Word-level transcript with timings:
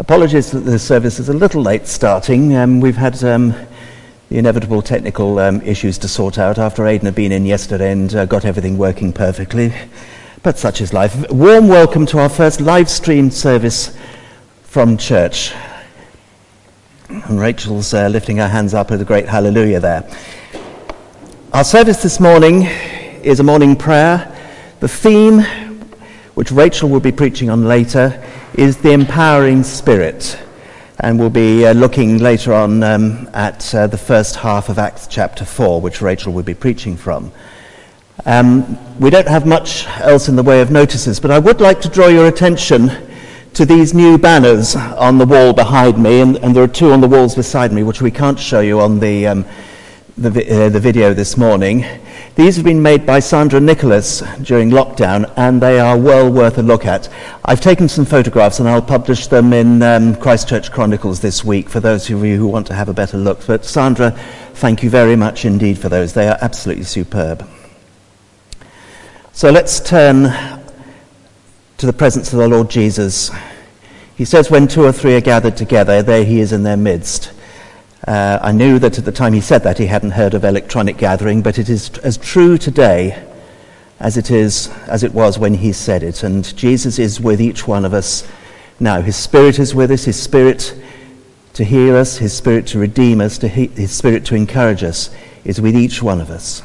Apologies 0.00 0.52
that 0.52 0.60
the 0.60 0.78
service 0.78 1.18
is 1.18 1.28
a 1.28 1.32
little 1.32 1.60
late 1.60 1.88
starting. 1.88 2.54
Um, 2.54 2.78
we've 2.78 2.96
had 2.96 3.22
um, 3.24 3.52
the 4.28 4.38
inevitable 4.38 4.80
technical 4.80 5.40
um, 5.40 5.60
issues 5.62 5.98
to 5.98 6.06
sort 6.06 6.38
out 6.38 6.56
after 6.56 6.86
Aidan 6.86 7.06
had 7.06 7.16
been 7.16 7.32
in 7.32 7.44
yesterday 7.44 7.90
and 7.90 8.14
uh, 8.14 8.24
got 8.24 8.44
everything 8.44 8.78
working 8.78 9.12
perfectly. 9.12 9.74
But 10.44 10.56
such 10.56 10.80
is 10.80 10.92
life. 10.92 11.28
Warm 11.32 11.66
welcome 11.66 12.06
to 12.06 12.20
our 12.20 12.28
first 12.28 12.60
live 12.60 12.88
stream 12.88 13.28
service 13.32 13.98
from 14.62 14.98
church. 14.98 15.52
And 17.08 17.40
Rachel's 17.40 17.92
uh, 17.92 18.06
lifting 18.06 18.36
her 18.36 18.48
hands 18.48 18.74
up 18.74 18.92
with 18.92 19.02
a 19.02 19.04
great 19.04 19.26
hallelujah 19.26 19.80
there. 19.80 20.08
Our 21.52 21.64
service 21.64 22.04
this 22.04 22.20
morning 22.20 22.66
is 23.24 23.40
a 23.40 23.42
morning 23.44 23.74
prayer. 23.74 24.32
The 24.78 24.86
theme, 24.86 25.40
which 26.34 26.52
Rachel 26.52 26.88
will 26.88 27.00
be 27.00 27.10
preaching 27.10 27.50
on 27.50 27.66
later, 27.66 28.24
is 28.54 28.78
the 28.78 28.92
empowering 28.92 29.62
spirit. 29.62 30.38
And 31.00 31.18
we'll 31.18 31.30
be 31.30 31.66
uh, 31.66 31.72
looking 31.72 32.18
later 32.18 32.52
on 32.52 32.82
um, 32.82 33.30
at 33.32 33.74
uh, 33.74 33.86
the 33.86 33.98
first 33.98 34.36
half 34.36 34.68
of 34.68 34.78
Acts 34.78 35.06
chapter 35.06 35.44
4, 35.44 35.80
which 35.80 36.00
Rachel 36.00 36.32
will 36.32 36.42
be 36.42 36.54
preaching 36.54 36.96
from. 36.96 37.30
Um, 38.26 38.78
we 38.98 39.10
don't 39.10 39.28
have 39.28 39.46
much 39.46 39.86
else 39.98 40.28
in 40.28 40.36
the 40.36 40.42
way 40.42 40.60
of 40.60 40.70
notices, 40.70 41.20
but 41.20 41.30
I 41.30 41.38
would 41.38 41.60
like 41.60 41.80
to 41.82 41.88
draw 41.88 42.08
your 42.08 42.26
attention 42.26 42.90
to 43.54 43.64
these 43.64 43.94
new 43.94 44.18
banners 44.18 44.74
on 44.76 45.18
the 45.18 45.26
wall 45.26 45.52
behind 45.52 46.02
me, 46.02 46.20
and, 46.20 46.36
and 46.38 46.54
there 46.54 46.64
are 46.64 46.68
two 46.68 46.92
on 46.92 47.00
the 47.00 47.08
walls 47.08 47.34
beside 47.34 47.72
me, 47.72 47.82
which 47.82 48.02
we 48.02 48.10
can't 48.10 48.38
show 48.38 48.60
you 48.60 48.80
on 48.80 48.98
the 48.98 49.26
um, 49.26 49.44
the, 50.16 50.30
uh, 50.30 50.68
the 50.68 50.80
video 50.80 51.14
this 51.14 51.36
morning. 51.36 51.84
These 52.38 52.54
have 52.54 52.64
been 52.64 52.82
made 52.82 53.04
by 53.04 53.18
Sandra 53.18 53.58
Nicholas 53.58 54.20
during 54.42 54.70
lockdown, 54.70 55.28
and 55.36 55.60
they 55.60 55.80
are 55.80 55.98
well 55.98 56.30
worth 56.30 56.56
a 56.56 56.62
look 56.62 56.86
at. 56.86 57.08
I've 57.44 57.60
taken 57.60 57.88
some 57.88 58.04
photographs, 58.04 58.60
and 58.60 58.68
I'll 58.68 58.80
publish 58.80 59.26
them 59.26 59.52
in 59.52 59.82
um, 59.82 60.14
Christchurch 60.14 60.70
Chronicles 60.70 61.18
this 61.18 61.44
week 61.44 61.68
for 61.68 61.80
those 61.80 62.08
of 62.08 62.24
you 62.24 62.36
who 62.36 62.46
want 62.46 62.68
to 62.68 62.74
have 62.74 62.88
a 62.88 62.94
better 62.94 63.16
look. 63.16 63.44
But 63.44 63.64
Sandra, 63.64 64.12
thank 64.54 64.84
you 64.84 64.88
very 64.88 65.16
much 65.16 65.44
indeed 65.44 65.78
for 65.78 65.88
those. 65.88 66.12
They 66.12 66.28
are 66.28 66.38
absolutely 66.40 66.84
superb. 66.84 67.44
So 69.32 69.50
let's 69.50 69.80
turn 69.80 70.32
to 71.78 71.86
the 71.86 71.92
presence 71.92 72.32
of 72.32 72.38
the 72.38 72.46
Lord 72.46 72.70
Jesus. 72.70 73.32
He 74.14 74.24
says, 74.24 74.48
When 74.48 74.68
two 74.68 74.84
or 74.84 74.92
three 74.92 75.16
are 75.16 75.20
gathered 75.20 75.56
together, 75.56 76.04
there 76.04 76.24
he 76.24 76.38
is 76.38 76.52
in 76.52 76.62
their 76.62 76.76
midst. 76.76 77.32
Uh, 78.06 78.38
I 78.40 78.52
knew 78.52 78.78
that 78.78 78.98
at 78.98 79.04
the 79.04 79.12
time 79.12 79.32
he 79.32 79.40
said 79.40 79.64
that 79.64 79.78
he 79.78 79.86
hadn't 79.86 80.12
heard 80.12 80.34
of 80.34 80.44
electronic 80.44 80.96
gathering, 80.96 81.42
but 81.42 81.58
it 81.58 81.68
is 81.68 81.90
as 81.98 82.16
true 82.16 82.56
today 82.56 83.24
as 83.98 84.16
it 84.16 84.30
is 84.30 84.68
as 84.86 85.02
it 85.02 85.12
was 85.12 85.38
when 85.38 85.54
he 85.54 85.72
said 85.72 86.02
it. 86.02 86.22
And 86.22 86.56
Jesus 86.56 86.98
is 86.98 87.20
with 87.20 87.40
each 87.40 87.66
one 87.66 87.84
of 87.84 87.92
us 87.92 88.26
now. 88.78 89.00
His 89.00 89.16
Spirit 89.16 89.58
is 89.58 89.74
with 89.74 89.90
us. 89.90 90.04
His 90.04 90.20
Spirit 90.20 90.74
to 91.54 91.64
hear 91.64 91.96
us, 91.96 92.18
His 92.18 92.32
Spirit 92.32 92.68
to 92.68 92.78
redeem 92.78 93.20
us, 93.20 93.36
to 93.38 93.48
he- 93.48 93.66
His 93.66 93.90
Spirit 93.90 94.24
to 94.26 94.36
encourage 94.36 94.84
us 94.84 95.10
is 95.44 95.60
with 95.60 95.74
each 95.74 96.00
one 96.00 96.20
of 96.20 96.30
us. 96.30 96.62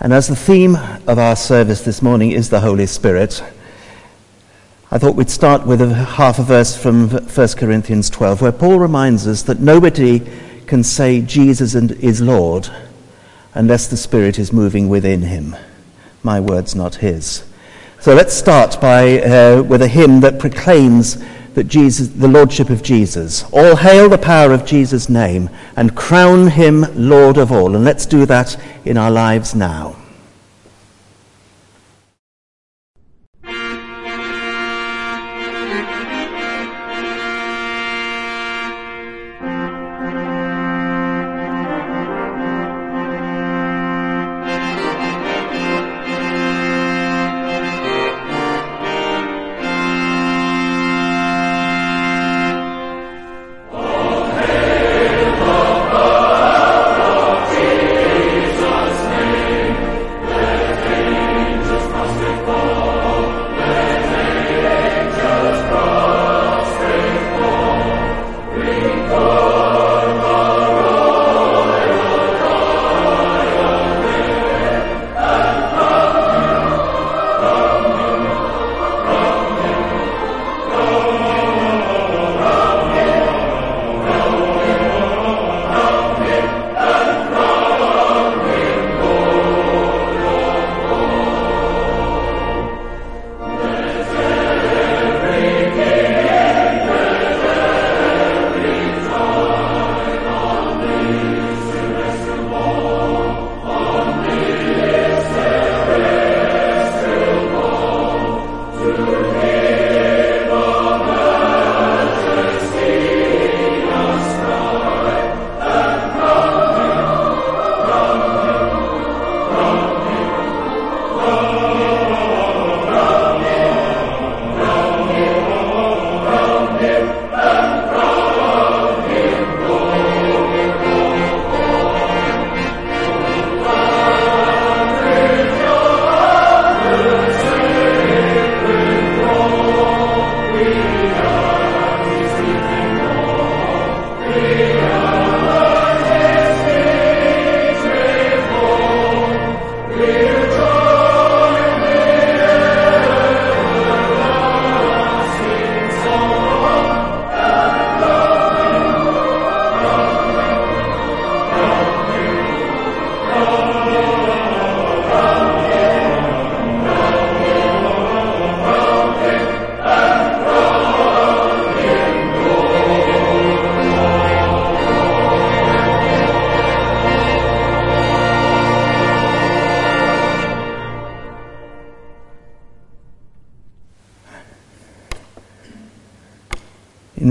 And 0.00 0.12
as 0.12 0.28
the 0.28 0.36
theme 0.36 0.76
of 1.06 1.18
our 1.18 1.34
service 1.34 1.80
this 1.80 2.02
morning 2.02 2.32
is 2.32 2.50
the 2.50 2.60
Holy 2.60 2.84
Spirit, 2.84 3.42
I 4.94 4.98
thought 4.98 5.16
we'd 5.16 5.28
start 5.28 5.66
with 5.66 5.82
a 5.82 5.92
half 5.92 6.38
a 6.38 6.44
verse 6.44 6.76
from 6.76 7.08
1 7.08 7.48
Corinthians 7.56 8.08
12, 8.10 8.40
where 8.40 8.52
Paul 8.52 8.78
reminds 8.78 9.26
us 9.26 9.42
that 9.42 9.58
nobody 9.58 10.22
can 10.68 10.84
say 10.84 11.20
Jesus 11.20 11.74
is 11.74 12.20
Lord 12.20 12.68
unless 13.54 13.88
the 13.88 13.96
Spirit 13.96 14.38
is 14.38 14.52
moving 14.52 14.88
within 14.88 15.22
him. 15.22 15.56
My 16.22 16.38
words, 16.38 16.76
not 16.76 16.94
his. 16.94 17.42
So 17.98 18.14
let's 18.14 18.34
start 18.34 18.80
by, 18.80 19.20
uh, 19.20 19.64
with 19.64 19.82
a 19.82 19.88
hymn 19.88 20.20
that 20.20 20.38
proclaims 20.38 21.20
that 21.54 21.64
Jesus, 21.64 22.06
the 22.06 22.28
Lordship 22.28 22.70
of 22.70 22.84
Jesus. 22.84 23.42
All 23.50 23.74
hail 23.74 24.08
the 24.08 24.16
power 24.16 24.52
of 24.52 24.64
Jesus' 24.64 25.08
name 25.08 25.50
and 25.74 25.96
crown 25.96 26.46
him 26.46 26.86
Lord 26.94 27.36
of 27.36 27.50
all. 27.50 27.74
And 27.74 27.84
let's 27.84 28.06
do 28.06 28.26
that 28.26 28.56
in 28.84 28.96
our 28.96 29.10
lives 29.10 29.56
now. 29.56 29.96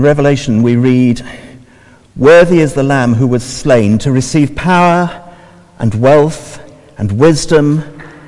Revelation, 0.04 0.62
we 0.62 0.76
read, 0.76 1.22
Worthy 2.14 2.60
is 2.60 2.74
the 2.74 2.82
Lamb 2.82 3.14
who 3.14 3.26
was 3.26 3.42
slain 3.42 3.96
to 3.98 4.12
receive 4.12 4.54
power 4.54 5.34
and 5.78 5.94
wealth 5.94 6.60
and 6.98 7.18
wisdom 7.18 7.82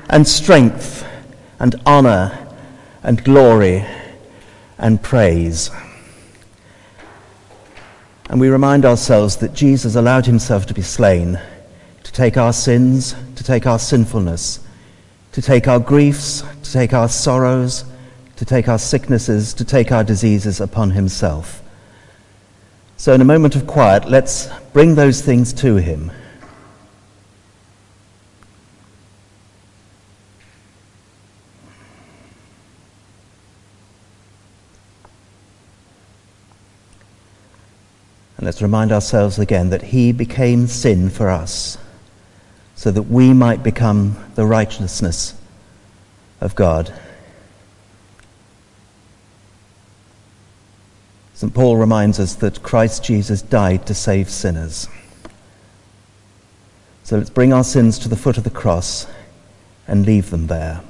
and 0.09 0.27
strength 0.27 1.07
and 1.59 1.75
honor 1.85 2.47
and 3.03 3.23
glory 3.23 3.85
and 4.79 4.99
praise. 5.03 5.69
And 8.27 8.41
we 8.41 8.49
remind 8.49 8.83
ourselves 8.83 9.37
that 9.37 9.53
Jesus 9.53 9.95
allowed 9.95 10.25
himself 10.25 10.65
to 10.65 10.73
be 10.73 10.81
slain 10.81 11.39
to 12.03 12.11
take 12.11 12.37
our 12.37 12.53
sins, 12.53 13.15
to 13.35 13.43
take 13.43 13.67
our 13.67 13.77
sinfulness, 13.77 14.65
to 15.33 15.43
take 15.43 15.67
our 15.67 15.79
griefs, 15.79 16.41
to 16.63 16.71
take 16.71 16.93
our 16.93 17.07
sorrows, 17.07 17.85
to 18.37 18.45
take 18.45 18.67
our 18.67 18.79
sicknesses, 18.79 19.53
to 19.53 19.63
take 19.63 19.91
our 19.91 20.03
diseases 20.03 20.59
upon 20.59 20.89
himself. 20.91 21.61
So, 22.99 23.13
in 23.13 23.21
a 23.21 23.25
moment 23.25 23.55
of 23.55 23.67
quiet, 23.67 24.09
let's 24.09 24.49
bring 24.73 24.95
those 24.95 25.21
things 25.21 25.53
to 25.53 25.75
him. 25.75 26.11
And 38.37 38.45
let's 38.45 38.63
remind 38.63 38.91
ourselves 38.91 39.37
again 39.37 39.69
that 39.69 39.83
he 39.83 40.11
became 40.11 40.65
sin 40.65 41.11
for 41.11 41.29
us 41.29 41.77
so 42.75 42.89
that 42.89 43.03
we 43.03 43.31
might 43.31 43.61
become 43.61 44.17
the 44.33 44.45
righteousness 44.47 45.35
of 46.41 46.55
God. 46.55 46.91
St. 51.37 51.53
Paul 51.53 51.77
reminds 51.77 52.19
us 52.19 52.33
that 52.33 52.63
Christ 52.63 53.03
Jesus 53.03 53.43
died 53.43 53.85
to 53.85 53.93
save 53.93 54.27
sinners. 54.27 54.87
So 57.03 57.19
let's 57.19 57.29
bring 57.29 57.53
our 57.53 57.63
sins 57.63 57.99
to 57.99 58.09
the 58.09 58.15
foot 58.15 58.39
of 58.39 58.43
the 58.43 58.49
cross 58.49 59.05
and 59.87 60.03
leave 60.03 60.31
them 60.31 60.47
there. 60.47 60.81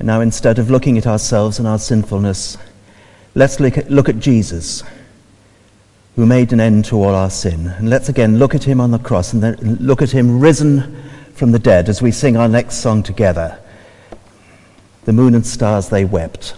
And 0.00 0.06
now, 0.06 0.20
instead 0.20 0.58
of 0.58 0.70
looking 0.72 0.98
at 0.98 1.06
ourselves 1.06 1.60
and 1.60 1.68
our 1.68 1.78
sinfulness, 1.78 2.58
let's 3.36 3.60
look 3.60 3.78
at, 3.78 3.88
look 3.88 4.08
at 4.08 4.18
Jesus 4.18 4.82
who 6.16 6.26
made 6.26 6.52
an 6.52 6.58
end 6.58 6.84
to 6.86 6.96
all 6.96 7.14
our 7.14 7.30
sin. 7.30 7.68
And 7.68 7.88
let's 7.88 8.08
again 8.08 8.40
look 8.40 8.56
at 8.56 8.64
him 8.64 8.80
on 8.80 8.90
the 8.90 8.98
cross 8.98 9.32
and 9.32 9.40
then 9.40 9.54
look 9.80 10.02
at 10.02 10.10
him 10.10 10.40
risen 10.40 11.00
from 11.34 11.52
the 11.52 11.60
dead 11.60 11.88
as 11.88 12.02
we 12.02 12.10
sing 12.10 12.36
our 12.36 12.48
next 12.48 12.78
song 12.78 13.04
together. 13.04 13.60
The 15.08 15.14
moon 15.14 15.34
and 15.34 15.46
stars, 15.46 15.88
they 15.88 16.04
wept. 16.04 16.54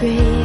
对。 0.00 0.37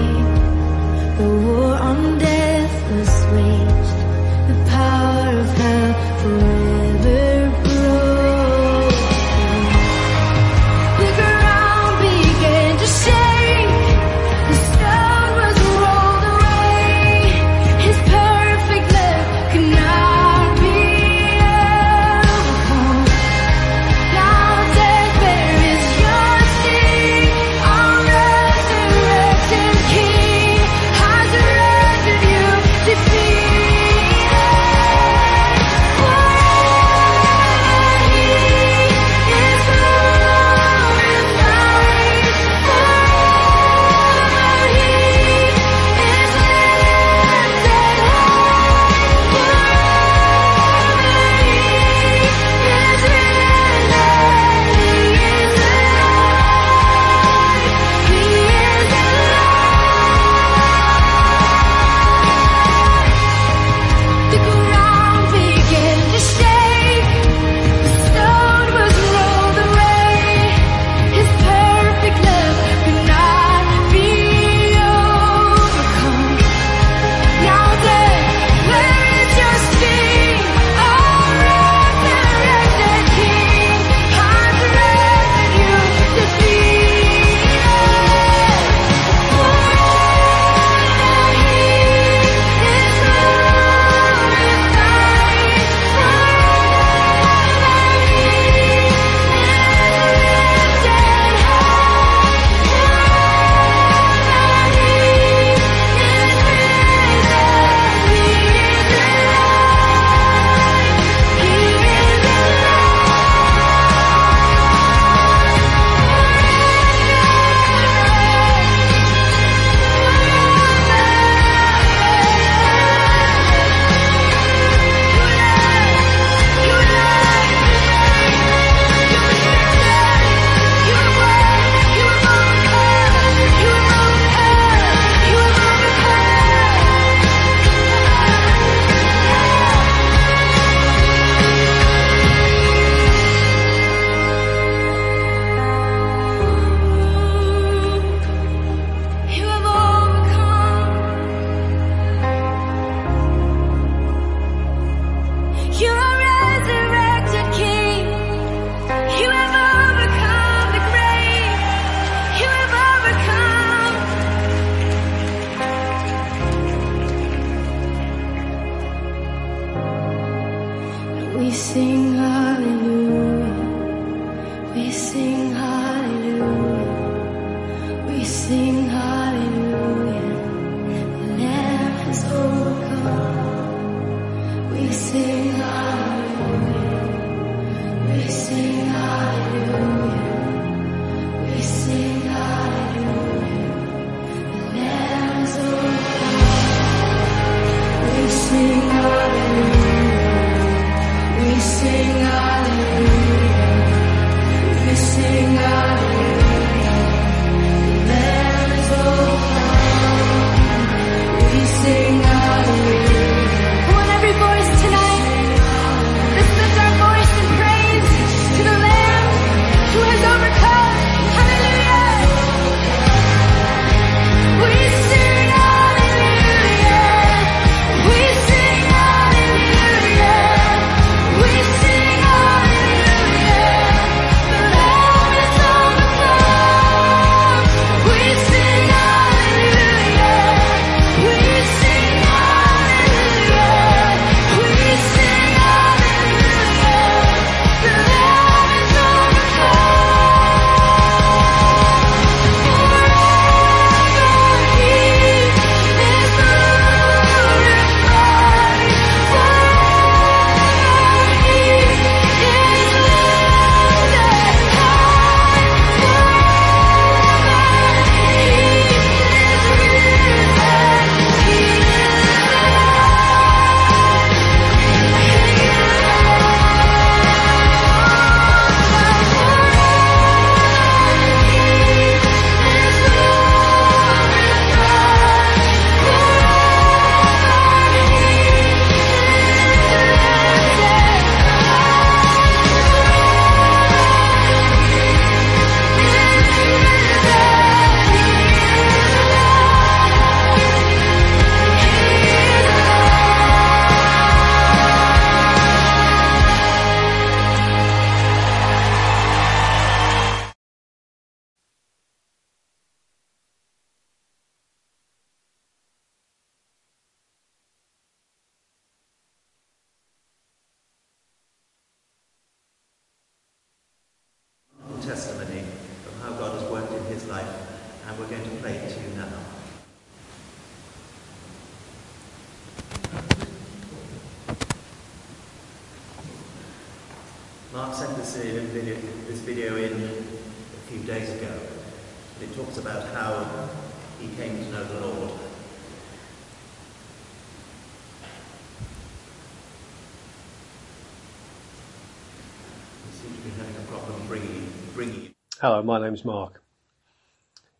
Hello, 355.63 355.81
my 355.81 355.97
name's 355.97 356.25
Mark. 356.25 356.61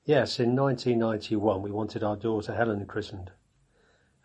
Yes, 0.06 0.40
in 0.40 0.56
1991 0.56 1.62
we 1.62 1.70
wanted 1.70 2.02
our 2.02 2.16
daughter 2.16 2.56
Helen 2.56 2.86
christened. 2.86 3.30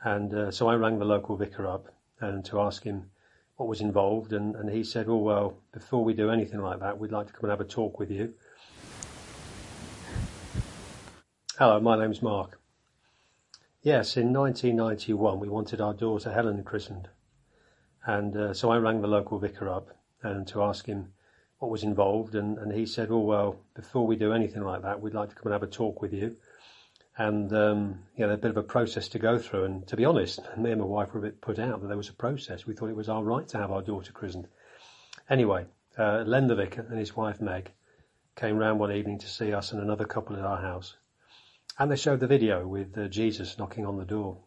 And 0.04 0.32
uh, 0.32 0.52
so 0.52 0.68
I 0.68 0.76
rang 0.76 1.00
the 1.00 1.04
local 1.04 1.36
vicar 1.36 1.66
up 1.66 1.92
and 2.20 2.44
to 2.44 2.60
ask 2.60 2.84
him 2.84 3.10
what 3.56 3.68
was 3.68 3.80
involved 3.80 4.32
and, 4.32 4.54
and 4.54 4.70
he 4.70 4.84
said, 4.84 5.06
oh 5.08 5.16
well, 5.16 5.58
before 5.72 6.04
we 6.04 6.14
do 6.14 6.30
anything 6.30 6.60
like 6.62 6.78
that, 6.78 7.00
we'd 7.00 7.10
like 7.10 7.26
to 7.26 7.32
come 7.32 7.50
and 7.50 7.50
have 7.50 7.60
a 7.60 7.64
talk 7.64 7.98
with 7.98 8.12
you. 8.12 8.32
Hello, 11.58 11.80
my 11.80 11.98
name's 11.98 12.22
Mark. 12.22 12.60
Yes, 13.82 14.16
in 14.16 14.32
1991 14.32 15.40
we 15.40 15.48
wanted 15.48 15.80
our 15.80 15.94
daughter 15.94 16.32
Helen 16.32 16.62
christened. 16.62 17.08
And 18.06 18.36
uh, 18.36 18.54
so 18.54 18.70
I 18.70 18.76
rang 18.76 19.00
the 19.00 19.08
local 19.08 19.40
vicar 19.40 19.68
up 19.68 19.88
and 20.22 20.46
to 20.46 20.62
ask 20.62 20.86
him 20.86 21.12
what 21.58 21.70
was 21.70 21.82
involved 21.82 22.34
and, 22.34 22.58
and 22.58 22.72
he 22.72 22.86
said, 22.86 23.08
oh 23.10 23.18
well, 23.18 23.56
before 23.74 24.06
we 24.06 24.16
do 24.16 24.32
anything 24.32 24.62
like 24.62 24.82
that, 24.82 25.00
we'd 25.00 25.14
like 25.14 25.30
to 25.30 25.34
come 25.34 25.46
and 25.46 25.52
have 25.52 25.62
a 25.62 25.72
talk 25.72 26.00
with 26.00 26.12
you. 26.12 26.36
And, 27.16 27.52
um, 27.52 27.98
you 28.16 28.24
know, 28.24 28.32
a 28.32 28.36
bit 28.36 28.52
of 28.52 28.56
a 28.56 28.62
process 28.62 29.08
to 29.08 29.18
go 29.18 29.38
through. 29.38 29.64
And 29.64 29.86
to 29.88 29.96
be 29.96 30.04
honest, 30.04 30.38
me 30.56 30.70
and 30.70 30.80
my 30.80 30.86
wife 30.86 31.12
were 31.12 31.18
a 31.18 31.22
bit 31.22 31.40
put 31.40 31.58
out 31.58 31.80
that 31.80 31.88
there 31.88 31.96
was 31.96 32.08
a 32.08 32.12
process. 32.12 32.64
We 32.64 32.74
thought 32.74 32.90
it 32.90 32.96
was 32.96 33.08
our 33.08 33.24
right 33.24 33.48
to 33.48 33.58
have 33.58 33.72
our 33.72 33.82
daughter 33.82 34.12
christened. 34.12 34.46
Anyway, 35.28 35.66
uh, 35.98 36.22
Len 36.24 36.46
the 36.46 36.54
vicar 36.54 36.86
and 36.88 36.98
his 36.98 37.16
wife 37.16 37.40
Meg 37.40 37.72
came 38.36 38.56
round 38.56 38.78
one 38.78 38.92
evening 38.92 39.18
to 39.18 39.26
see 39.26 39.52
us 39.52 39.72
and 39.72 39.82
another 39.82 40.04
couple 40.04 40.36
at 40.36 40.44
our 40.44 40.62
house. 40.62 40.96
And 41.76 41.90
they 41.90 41.96
showed 41.96 42.20
the 42.20 42.28
video 42.28 42.64
with 42.66 42.96
uh, 42.96 43.08
Jesus 43.08 43.58
knocking 43.58 43.84
on 43.84 43.98
the 43.98 44.04
door. 44.04 44.38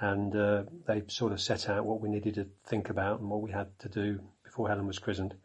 And 0.00 0.34
uh, 0.34 0.64
they 0.88 1.04
sort 1.06 1.32
of 1.32 1.40
set 1.40 1.68
out 1.68 1.86
what 1.86 2.00
we 2.00 2.08
needed 2.08 2.34
to 2.34 2.48
think 2.64 2.90
about 2.90 3.20
and 3.20 3.30
what 3.30 3.42
we 3.42 3.52
had 3.52 3.78
to 3.78 3.88
do 3.88 4.20
before 4.42 4.68
Helen 4.68 4.88
was 4.88 4.98
christened. 4.98 5.36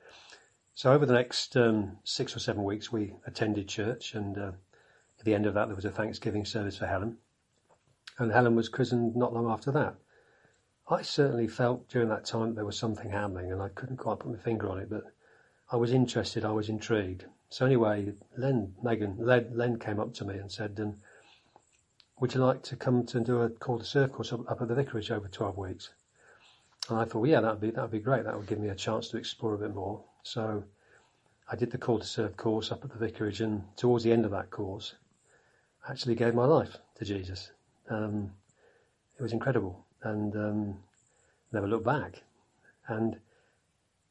So 0.74 0.94
over 0.94 1.06
the 1.06 1.14
next 1.14 1.58
um, 1.58 1.98
six 2.06 2.36
or 2.36 2.40
seven 2.40 2.64
weeks, 2.64 2.92
we 2.92 3.14
attended 3.28 3.68
church, 3.68 4.16
and 4.16 4.38
uh, 4.38 4.52
at 5.20 5.26
the 5.26 5.36
end 5.36 5.46
of 5.46 5.54
that, 5.54 5.68
there 5.68 5.76
was 5.76 5.86
a 5.86 5.92
Thanksgiving 5.92 6.46
service 6.46 6.78
for 6.78 6.88
Helen, 6.88 7.18
and 8.18 8.32
Helen 8.32 8.56
was 8.56 8.70
christened 8.70 9.16
not 9.16 9.34
long 9.34 9.50
after 9.50 9.72
that. 9.74 9.96
I 10.90 11.02
certainly 11.02 11.48
felt 11.48 11.90
during 11.90 12.10
that 12.10 12.26
time 12.26 12.50
that 12.50 12.56
there 12.56 12.66
was 12.66 12.78
something 12.78 13.12
happening, 13.12 13.52
and 13.52 13.62
I 13.62 13.70
couldn't 13.70 13.98
quite 13.98 14.20
put 14.20 14.32
my 14.32 14.38
finger 14.38 14.70
on 14.70 14.80
it, 14.80 14.90
but 14.90 15.04
I 15.70 15.76
was 15.76 15.92
interested, 15.92 16.46
I 16.46 16.52
was 16.52 16.70
intrigued. 16.70 17.26
So 17.50 17.66
anyway, 17.66 18.14
Len, 18.38 18.76
Megan, 18.82 19.18
Len, 19.20 19.50
Len 19.52 19.78
came 19.78 20.00
up 20.00 20.14
to 20.16 20.26
me 20.26 20.38
and 20.38 20.50
said, 20.50 20.80
um, 20.80 21.02
"Would 22.20 22.34
you 22.34 22.44
like 22.44 22.64
to 22.64 22.78
come 22.78 23.06
to 23.08 23.20
do 23.20 23.42
a 23.42 23.50
call 23.50 23.78
to 23.78 23.86
serve 23.86 24.14
course 24.14 24.32
up, 24.32 24.50
up 24.50 24.62
at 24.62 24.70
the 24.70 24.76
vicarage 24.76 25.12
over 25.12 25.28
12 25.28 25.58
weeks?" 25.58 25.90
And 26.90 26.98
I 26.98 27.04
thought, 27.04 27.20
well, 27.20 27.30
yeah, 27.30 27.42
that'd 27.42 27.60
be 27.60 27.72
that'd 27.72 27.92
be 27.92 28.00
great. 28.00 28.24
That 28.24 28.38
would 28.38 28.48
give 28.48 28.60
me 28.60 28.70
a 28.70 28.76
chance 28.76 29.10
to 29.10 29.18
explore 29.18 29.54
a 29.54 29.58
bit 29.58 29.76
more. 29.76 30.04
So 30.24 30.64
I 31.52 31.56
did 31.56 31.72
the 31.72 31.78
call 31.78 32.00
to 32.00 32.06
serve 32.06 32.38
course 32.38 32.72
up 32.72 32.84
at 32.84 32.92
the 32.92 32.98
vicarage, 32.98 33.42
and 33.42 33.64
towards 33.76 34.04
the 34.04 34.12
end 34.12 34.26
of 34.26 34.32
that 34.32 34.52
course, 34.52 34.96
I 35.88 35.92
actually 35.92 36.16
gave 36.16 36.34
my 36.34 36.46
life 36.46 36.78
to 36.96 37.06
Jesus. 37.06 37.52
Um, 37.90 38.32
it 39.20 39.22
was 39.22 39.34
incredible, 39.34 39.86
and 40.04 40.36
um, 40.36 40.78
never 41.52 41.68
looked 41.68 41.86
back. 41.86 42.24
And 42.88 43.18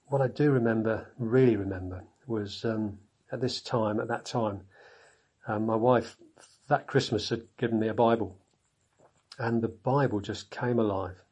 what 0.06 0.20
I 0.20 0.28
do 0.28 0.50
remember, 0.50 1.06
really 1.18 1.56
remember, 1.56 2.02
was 2.26 2.64
um, 2.64 2.98
at 3.32 3.40
this 3.40 3.60
time, 3.60 4.00
at 4.00 4.08
that 4.08 4.24
time, 4.24 4.62
um, 5.46 5.66
my 5.66 5.76
wife 5.76 6.16
that 6.68 6.86
Christmas 6.86 7.28
had 7.28 7.42
given 7.56 7.80
me 7.80 7.88
a 7.88 7.94
Bible, 7.94 8.36
and 9.38 9.62
the 9.62 9.68
Bible 9.68 10.20
just 10.20 10.50
came 10.50 10.78
alive. 10.78 11.22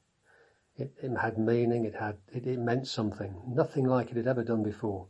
It, 0.79 0.93
it 1.03 1.17
had 1.17 1.39
meaning. 1.39 1.85
It 1.85 1.97
had 1.97 2.17
it, 2.33 2.47
it 2.47 2.59
meant 2.59 2.87
something. 2.87 3.35
Nothing 3.49 3.85
like 3.85 4.11
it 4.11 4.17
had 4.17 4.29
ever 4.29 4.45
done 4.45 4.63
before. 4.63 5.07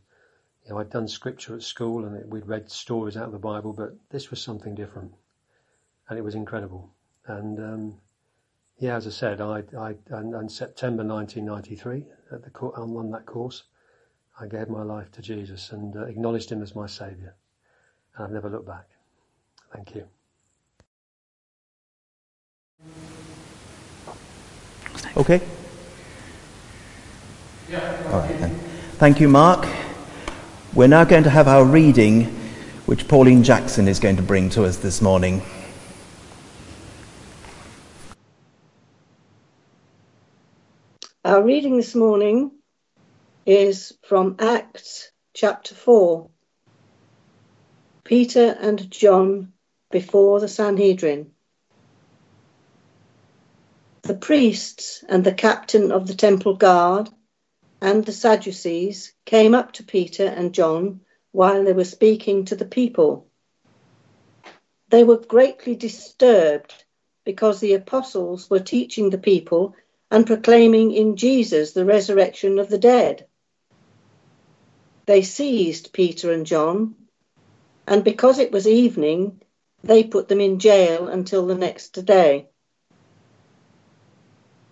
You 0.65 0.71
know, 0.71 0.79
I'd 0.79 0.89
done 0.89 1.07
scripture 1.07 1.55
at 1.55 1.63
school 1.63 2.05
and 2.05 2.15
it, 2.15 2.27
we'd 2.27 2.47
read 2.47 2.71
stories 2.71 3.15
out 3.15 3.25
of 3.25 3.31
the 3.31 3.39
Bible, 3.39 3.73
but 3.73 3.95
this 4.09 4.29
was 4.29 4.41
something 4.41 4.75
different, 4.75 5.13
and 6.09 6.17
it 6.17 6.23
was 6.23 6.35
incredible. 6.35 6.91
And 7.25 7.59
um, 7.59 7.97
yeah, 8.79 8.95
as 8.95 9.05
I 9.05 9.11
said, 9.11 9.41
I, 9.41 9.63
I 9.77 9.95
on, 10.11 10.33
on 10.33 10.49
September 10.49 11.03
1993 11.03 12.05
at 12.31 12.43
the 12.43 12.59
on 12.59 13.11
that 13.11 13.25
course, 13.25 13.63
I 14.39 14.47
gave 14.47 14.69
my 14.69 14.83
life 14.83 15.11
to 15.13 15.21
Jesus 15.21 15.71
and 15.71 15.95
uh, 15.95 16.05
acknowledged 16.05 16.51
Him 16.51 16.63
as 16.63 16.75
my 16.75 16.87
Saviour, 16.87 17.35
and 18.15 18.25
I've 18.25 18.31
never 18.31 18.49
looked 18.49 18.67
back. 18.67 18.87
Thank 19.73 19.95
you. 19.95 20.07
Okay? 25.17 25.41
All 27.71 28.21
right 28.21 28.39
then. 28.39 28.55
Thank 28.97 29.19
you, 29.19 29.29
Mark. 29.29 29.67
We're 30.73 30.87
now 30.87 31.03
going 31.03 31.23
to 31.25 31.29
have 31.29 31.47
our 31.47 31.63
reading, 31.63 32.23
which 32.87 33.07
Pauline 33.07 33.43
Jackson 33.43 33.87
is 33.87 33.99
going 33.99 34.15
to 34.15 34.23
bring 34.23 34.49
to 34.51 34.63
us 34.63 34.77
this 34.77 35.03
morning. 35.03 35.43
Our 41.23 41.43
reading 41.43 41.77
this 41.77 41.93
morning 41.93 42.53
is 43.45 43.93
from 44.01 44.37
Acts 44.39 45.11
chapter 45.35 45.75
4. 45.75 46.27
Peter 48.03 48.57
and 48.59 48.89
John 48.89 49.53
before 49.91 50.39
the 50.39 50.47
Sanhedrin. 50.47 51.29
The 54.01 54.15
priests 54.15 55.03
and 55.07 55.23
the 55.23 55.35
captain 55.35 55.91
of 55.91 56.07
the 56.07 56.15
temple 56.15 56.55
guard 56.55 57.09
and 57.81 58.05
the 58.05 58.11
Sadducees 58.11 59.13
came 59.25 59.55
up 59.55 59.73
to 59.73 59.83
Peter 59.83 60.25
and 60.25 60.53
John 60.53 61.01
while 61.31 61.63
they 61.63 61.73
were 61.73 61.85
speaking 61.85 62.45
to 62.45 62.55
the 62.55 62.65
people. 62.65 63.27
They 64.89 65.03
were 65.03 65.17
greatly 65.17 65.75
disturbed 65.75 66.73
because 67.23 67.59
the 67.59 67.73
apostles 67.73 68.49
were 68.49 68.59
teaching 68.59 69.09
the 69.09 69.17
people 69.17 69.75
and 70.09 70.25
proclaiming 70.25 70.91
in 70.91 71.15
Jesus 71.15 71.71
the 71.71 71.85
resurrection 71.85 72.57
of 72.59 72.69
the 72.69 72.79
dead. 72.79 73.27
They 75.05 75.21
seized 75.21 75.93
Peter 75.93 76.31
and 76.31 76.45
John, 76.45 76.95
and 77.87 78.03
because 78.03 78.39
it 78.39 78.51
was 78.51 78.67
evening, 78.67 79.41
they 79.83 80.03
put 80.03 80.27
them 80.27 80.41
in 80.41 80.59
jail 80.59 81.07
until 81.07 81.47
the 81.47 81.55
next 81.55 82.05
day. 82.05 82.49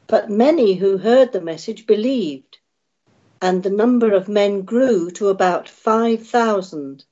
But 0.08 0.30
many 0.30 0.76
who 0.76 0.98
heard 0.98 1.32
the 1.32 1.42
message 1.42 1.86
believed, 1.86 2.47
and 3.42 3.64
the 3.64 3.70
number 3.70 4.14
of 4.14 4.28
men 4.28 4.62
grew 4.62 5.12
to 5.12 5.30
about 5.30 5.70
5,000. 5.70 7.04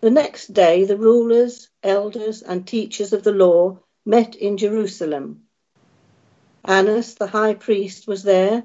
The 0.00 0.10
next 0.10 0.54
day, 0.54 0.84
the 0.84 0.96
rulers, 0.96 1.68
elders, 1.82 2.42
and 2.42 2.66
teachers 2.66 3.12
of 3.12 3.24
the 3.24 3.32
law 3.32 3.80
met 4.06 4.36
in 4.36 4.56
Jerusalem. 4.56 5.42
Annas 6.64 7.14
the 7.14 7.26
high 7.26 7.54
priest 7.54 8.06
was 8.06 8.22
there, 8.22 8.62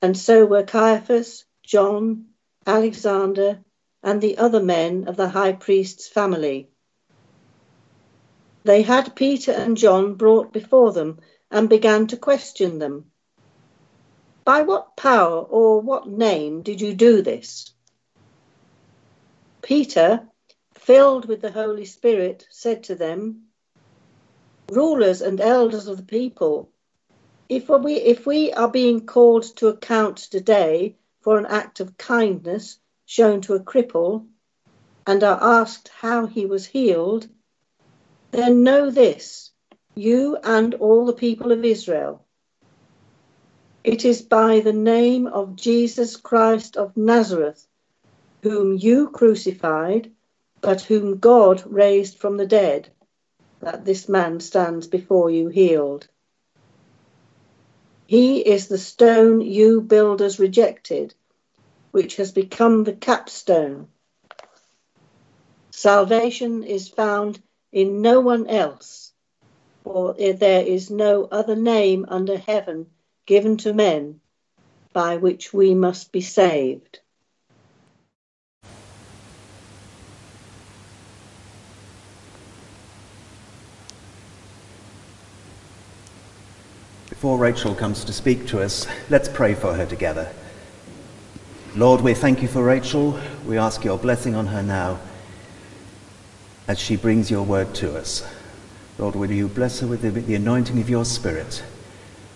and 0.00 0.16
so 0.16 0.46
were 0.46 0.62
Caiaphas, 0.62 1.44
John, 1.62 2.26
Alexander, 2.66 3.60
and 4.02 4.20
the 4.20 4.38
other 4.38 4.62
men 4.62 5.08
of 5.08 5.16
the 5.16 5.28
high 5.28 5.52
priest's 5.52 6.08
family. 6.08 6.68
They 8.64 8.82
had 8.82 9.14
Peter 9.14 9.52
and 9.52 9.76
John 9.76 10.14
brought 10.14 10.52
before 10.52 10.92
them 10.92 11.20
and 11.50 11.68
began 11.68 12.06
to 12.08 12.16
question 12.16 12.78
them. 12.78 13.10
By 14.44 14.62
what 14.62 14.96
power 14.96 15.40
or 15.40 15.80
what 15.80 16.06
name 16.06 16.60
did 16.60 16.80
you 16.80 16.94
do 16.94 17.22
this? 17.22 17.72
Peter, 19.62 20.28
filled 20.74 21.26
with 21.26 21.40
the 21.40 21.50
Holy 21.50 21.86
Spirit, 21.86 22.46
said 22.50 22.84
to 22.84 22.94
them, 22.94 23.44
Rulers 24.70 25.22
and 25.22 25.40
elders 25.40 25.86
of 25.86 25.96
the 25.96 26.02
people, 26.02 26.70
if 27.48 27.70
we, 27.70 27.94
if 27.94 28.26
we 28.26 28.52
are 28.52 28.70
being 28.70 29.06
called 29.06 29.44
to 29.56 29.68
account 29.68 30.18
today 30.18 30.96
for 31.22 31.38
an 31.38 31.46
act 31.46 31.80
of 31.80 31.96
kindness 31.96 32.78
shown 33.06 33.40
to 33.42 33.54
a 33.54 33.60
cripple 33.60 34.26
and 35.06 35.22
are 35.24 35.42
asked 35.42 35.88
how 35.88 36.26
he 36.26 36.44
was 36.44 36.66
healed, 36.66 37.28
then 38.30 38.62
know 38.62 38.90
this, 38.90 39.52
you 39.94 40.36
and 40.42 40.74
all 40.74 41.06
the 41.06 41.12
people 41.12 41.52
of 41.52 41.64
Israel. 41.64 42.23
It 43.84 44.06
is 44.06 44.22
by 44.22 44.60
the 44.60 44.72
name 44.72 45.26
of 45.26 45.56
Jesus 45.56 46.16
Christ 46.16 46.78
of 46.78 46.96
Nazareth, 46.96 47.66
whom 48.42 48.78
you 48.78 49.10
crucified, 49.10 50.10
but 50.62 50.80
whom 50.80 51.18
God 51.18 51.62
raised 51.66 52.16
from 52.16 52.38
the 52.38 52.46
dead, 52.46 52.88
that 53.60 53.84
this 53.84 54.08
man 54.08 54.40
stands 54.40 54.86
before 54.86 55.28
you 55.28 55.48
healed. 55.48 56.08
He 58.06 58.40
is 58.40 58.68
the 58.68 58.78
stone 58.78 59.42
you 59.42 59.82
builders 59.82 60.38
rejected, 60.38 61.14
which 61.90 62.16
has 62.16 62.32
become 62.32 62.84
the 62.84 62.94
capstone. 62.94 63.88
Salvation 65.72 66.62
is 66.62 66.88
found 66.88 67.38
in 67.70 68.00
no 68.00 68.20
one 68.20 68.46
else, 68.46 69.12
for 69.82 70.14
there 70.14 70.64
is 70.64 70.90
no 70.90 71.24
other 71.24 71.56
name 71.56 72.06
under 72.08 72.38
heaven 72.38 72.86
given 73.26 73.56
to 73.58 73.72
men 73.72 74.20
by 74.92 75.16
which 75.16 75.52
we 75.52 75.74
must 75.74 76.12
be 76.12 76.20
saved. 76.20 77.00
Before 87.08 87.38
Rachel 87.38 87.74
comes 87.74 88.04
to 88.04 88.12
speak 88.12 88.46
to 88.48 88.60
us, 88.60 88.86
let's 89.08 89.28
pray 89.28 89.54
for 89.54 89.72
her 89.74 89.86
together. 89.86 90.30
Lord, 91.74 92.02
we 92.02 92.14
thank 92.14 92.42
you 92.42 92.48
for 92.48 92.62
Rachel. 92.62 93.18
We 93.46 93.56
ask 93.56 93.82
your 93.82 93.98
blessing 93.98 94.34
on 94.34 94.48
her 94.48 94.62
now 94.62 95.00
as 96.68 96.78
she 96.78 96.96
brings 96.96 97.30
your 97.30 97.42
word 97.42 97.74
to 97.76 97.96
us. 97.96 98.24
Lord, 98.98 99.16
will 99.16 99.30
you 99.30 99.48
bless 99.48 99.80
her 99.80 99.86
with 99.86 100.02
the, 100.02 100.10
the 100.10 100.34
anointing 100.34 100.78
of 100.78 100.88
your 100.88 101.04
spirit, 101.04 101.62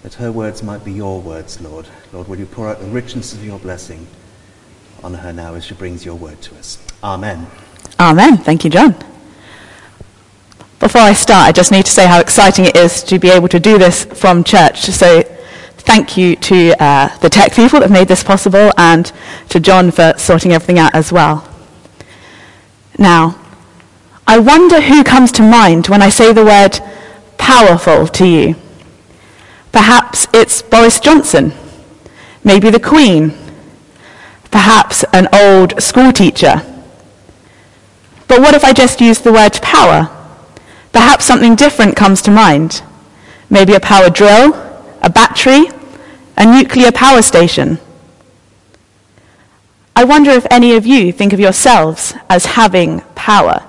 that 0.02 0.14
her 0.14 0.30
words 0.30 0.62
might 0.62 0.84
be 0.84 0.92
your 0.92 1.20
words, 1.20 1.60
Lord. 1.60 1.86
Lord, 2.12 2.28
will 2.28 2.38
you 2.38 2.46
pour 2.46 2.68
out 2.68 2.80
the 2.80 2.86
richness 2.86 3.32
of 3.32 3.44
your 3.44 3.58
blessing 3.58 4.06
on 5.02 5.14
her 5.14 5.32
now 5.32 5.54
as 5.54 5.64
she 5.64 5.74
brings 5.74 6.04
your 6.04 6.14
word 6.14 6.40
to 6.42 6.54
us. 6.56 6.78
Amen. 7.02 7.46
Amen. 8.00 8.36
Thank 8.36 8.64
you, 8.64 8.70
John. 8.70 8.94
Before 10.80 11.00
I 11.00 11.12
start, 11.12 11.48
I 11.48 11.52
just 11.52 11.72
need 11.72 11.84
to 11.86 11.90
say 11.90 12.06
how 12.06 12.20
exciting 12.20 12.64
it 12.64 12.76
is 12.76 13.02
to 13.04 13.18
be 13.18 13.30
able 13.30 13.48
to 13.48 13.58
do 13.58 13.78
this 13.78 14.04
from 14.04 14.44
church. 14.44 14.80
So 14.82 15.22
thank 15.78 16.16
you 16.16 16.36
to 16.36 16.82
uh, 16.82 17.16
the 17.18 17.28
tech 17.28 17.52
people 17.52 17.80
that 17.80 17.90
made 17.90 18.08
this 18.08 18.22
possible 18.22 18.70
and 18.76 19.10
to 19.48 19.58
John 19.58 19.90
for 19.90 20.14
sorting 20.16 20.52
everything 20.52 20.78
out 20.78 20.94
as 20.94 21.12
well. 21.12 21.48
Now, 22.96 23.38
I 24.26 24.38
wonder 24.38 24.80
who 24.80 25.02
comes 25.02 25.32
to 25.32 25.42
mind 25.42 25.88
when 25.88 26.02
I 26.02 26.10
say 26.10 26.32
the 26.32 26.44
word 26.44 26.78
powerful 27.38 28.06
to 28.06 28.26
you. 28.26 28.54
Perhaps 29.72 30.26
it's 30.32 30.62
Boris 30.62 30.98
Johnson, 31.00 31.52
maybe 32.42 32.70
the 32.70 32.80
Queen, 32.80 33.32
perhaps 34.50 35.04
an 35.12 35.28
old 35.32 35.80
school 35.82 36.12
teacher. 36.12 36.62
But 38.26 38.40
what 38.40 38.54
if 38.54 38.64
I 38.64 38.72
just 38.72 39.00
use 39.00 39.20
the 39.20 39.32
word 39.32 39.54
power? 39.62 40.10
Perhaps 40.92 41.24
something 41.24 41.54
different 41.54 41.96
comes 41.96 42.22
to 42.22 42.30
mind. 42.30 42.82
Maybe 43.50 43.74
a 43.74 43.80
power 43.80 44.10
drill, 44.10 44.54
a 45.02 45.10
battery, 45.10 45.66
a 46.36 46.44
nuclear 46.44 46.92
power 46.92 47.22
station. 47.22 47.78
I 49.96 50.04
wonder 50.04 50.30
if 50.30 50.46
any 50.50 50.74
of 50.74 50.86
you 50.86 51.12
think 51.12 51.32
of 51.32 51.40
yourselves 51.40 52.14
as 52.30 52.46
having 52.46 53.00
power. 53.14 53.68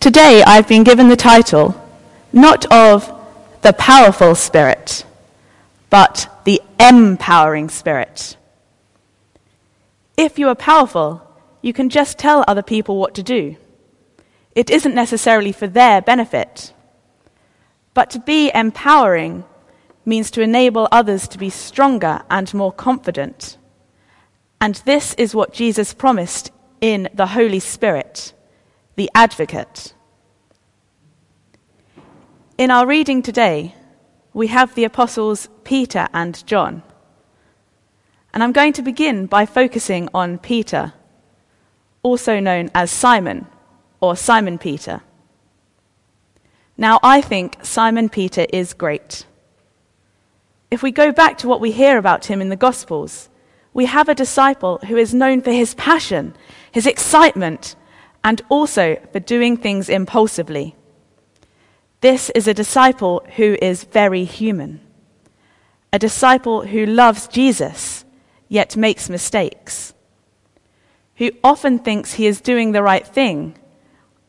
Today 0.00 0.42
I've 0.42 0.66
been 0.66 0.82
given 0.82 1.08
the 1.08 1.16
title 1.16 1.76
not 2.32 2.64
of 2.72 3.19
the 3.62 3.72
powerful 3.72 4.34
spirit, 4.34 5.04
but 5.90 6.42
the 6.44 6.62
empowering 6.78 7.68
spirit. 7.68 8.36
If 10.16 10.38
you 10.38 10.48
are 10.48 10.54
powerful, 10.54 11.22
you 11.62 11.72
can 11.72 11.88
just 11.88 12.18
tell 12.18 12.44
other 12.46 12.62
people 12.62 12.96
what 12.96 13.14
to 13.14 13.22
do. 13.22 13.56
It 14.54 14.70
isn't 14.70 14.94
necessarily 14.94 15.52
for 15.52 15.66
their 15.66 16.00
benefit. 16.00 16.72
But 17.94 18.10
to 18.10 18.18
be 18.18 18.50
empowering 18.54 19.44
means 20.04 20.30
to 20.32 20.42
enable 20.42 20.88
others 20.90 21.28
to 21.28 21.38
be 21.38 21.50
stronger 21.50 22.22
and 22.30 22.52
more 22.54 22.72
confident. 22.72 23.58
And 24.60 24.76
this 24.84 25.14
is 25.14 25.34
what 25.34 25.52
Jesus 25.52 25.94
promised 25.94 26.50
in 26.80 27.08
the 27.14 27.28
Holy 27.28 27.60
Spirit, 27.60 28.32
the 28.96 29.10
advocate. 29.14 29.94
In 32.60 32.70
our 32.70 32.86
reading 32.86 33.22
today, 33.22 33.74
we 34.34 34.48
have 34.48 34.74
the 34.74 34.84
apostles 34.84 35.48
Peter 35.64 36.06
and 36.12 36.46
John. 36.46 36.82
And 38.34 38.42
I'm 38.42 38.52
going 38.52 38.74
to 38.74 38.82
begin 38.82 39.24
by 39.24 39.46
focusing 39.46 40.10
on 40.12 40.36
Peter, 40.36 40.92
also 42.02 42.38
known 42.38 42.70
as 42.74 42.90
Simon 42.90 43.46
or 43.98 44.14
Simon 44.14 44.58
Peter. 44.58 45.00
Now, 46.76 47.00
I 47.02 47.22
think 47.22 47.56
Simon 47.62 48.10
Peter 48.10 48.44
is 48.52 48.74
great. 48.74 49.24
If 50.70 50.82
we 50.82 50.92
go 50.92 51.12
back 51.12 51.38
to 51.38 51.48
what 51.48 51.62
we 51.62 51.72
hear 51.72 51.96
about 51.96 52.26
him 52.26 52.42
in 52.42 52.50
the 52.50 52.56
Gospels, 52.56 53.30
we 53.72 53.86
have 53.86 54.10
a 54.10 54.14
disciple 54.14 54.80
who 54.86 54.98
is 54.98 55.14
known 55.14 55.40
for 55.40 55.50
his 55.50 55.72
passion, 55.76 56.34
his 56.70 56.86
excitement, 56.86 57.74
and 58.22 58.42
also 58.50 59.00
for 59.12 59.20
doing 59.20 59.56
things 59.56 59.88
impulsively. 59.88 60.76
This 62.00 62.30
is 62.30 62.48
a 62.48 62.54
disciple 62.54 63.22
who 63.36 63.58
is 63.60 63.84
very 63.84 64.24
human, 64.24 64.80
a 65.92 65.98
disciple 65.98 66.66
who 66.66 66.86
loves 66.86 67.28
Jesus, 67.28 68.04
yet 68.48 68.76
makes 68.76 69.10
mistakes, 69.10 69.92
who 71.16 71.30
often 71.44 71.78
thinks 71.78 72.14
he 72.14 72.26
is 72.26 72.40
doing 72.40 72.72
the 72.72 72.82
right 72.82 73.06
thing, 73.06 73.58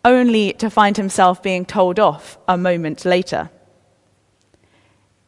only 0.03 0.51
to 0.53 0.69
find 0.69 0.97
himself 0.97 1.41
being 1.41 1.65
told 1.65 1.97
off 1.97 2.38
a 2.47 2.57
moment 2.57 3.05
later. 3.05 3.49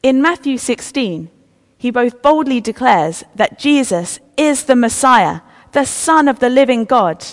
In 0.01 0.21
Matthew 0.21 0.57
16, 0.57 1.29
he 1.77 1.91
both 1.91 2.21
boldly 2.21 2.59
declares 2.59 3.23
that 3.35 3.57
Jesus 3.57 4.19
is 4.35 4.65
the 4.65 4.75
Messiah, 4.75 5.41
the 5.71 5.85
Son 5.85 6.27
of 6.27 6.39
the 6.39 6.49
living 6.49 6.83
God. 6.83 7.25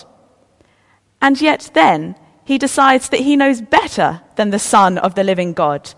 And 1.21 1.41
yet 1.41 1.71
then 1.73 2.15
he 2.51 2.57
decides 2.57 3.07
that 3.07 3.21
he 3.21 3.37
knows 3.37 3.61
better 3.61 4.19
than 4.35 4.49
the 4.49 4.59
Son 4.59 4.97
of 4.97 5.15
the 5.15 5.23
living 5.23 5.53
God 5.53 5.93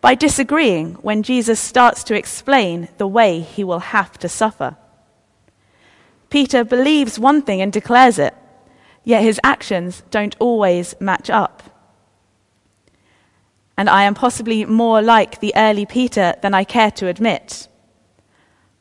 by 0.00 0.16
disagreeing 0.16 0.94
when 0.94 1.22
Jesus 1.22 1.60
starts 1.60 2.02
to 2.02 2.16
explain 2.16 2.88
the 2.98 3.06
way 3.06 3.38
he 3.38 3.62
will 3.62 3.78
have 3.78 4.18
to 4.18 4.28
suffer. 4.28 4.74
Peter 6.28 6.64
believes 6.64 7.20
one 7.20 7.40
thing 7.40 7.62
and 7.62 7.72
declares 7.72 8.18
it, 8.18 8.34
yet 9.04 9.22
his 9.22 9.38
actions 9.44 10.02
don't 10.10 10.34
always 10.40 10.96
match 10.98 11.30
up. 11.30 11.62
And 13.78 13.88
I 13.88 14.02
am 14.02 14.14
possibly 14.14 14.64
more 14.64 15.00
like 15.02 15.38
the 15.38 15.54
early 15.54 15.86
Peter 15.86 16.34
than 16.42 16.52
I 16.52 16.64
care 16.64 16.90
to 16.90 17.06
admit. 17.06 17.68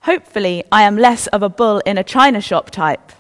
Hopefully, 0.10 0.64
I 0.72 0.82
am 0.82 0.98
less 0.98 1.28
of 1.28 1.44
a 1.44 1.50
bull 1.50 1.84
in 1.86 2.00
a 2.00 2.04
china 2.04 2.42
shop 2.42 2.72
type. 2.72 3.12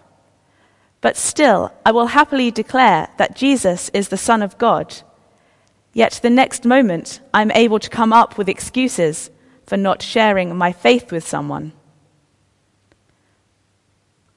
But 1.02 1.18
still, 1.18 1.74
I 1.84 1.92
will 1.92 2.08
happily 2.08 2.52
declare 2.52 3.10
that 3.18 3.36
Jesus 3.36 3.90
is 3.90 4.10
the 4.10 4.18
Son 4.18 4.44
of 4.44 4.58
God. 4.60 5.02
Yet 5.94 6.20
the 6.22 6.30
next 6.30 6.64
moment, 6.64 7.20
I'm 7.34 7.52
able 7.52 7.80
to 7.80 7.90
come 7.90 8.14
up 8.14 8.38
with 8.38 8.48
excuses 8.48 9.32
for 9.66 9.78
not 9.78 10.02
sharing 10.02 10.56
my 10.56 10.72
faith 10.72 11.12
with 11.12 11.28
someone. 11.28 11.74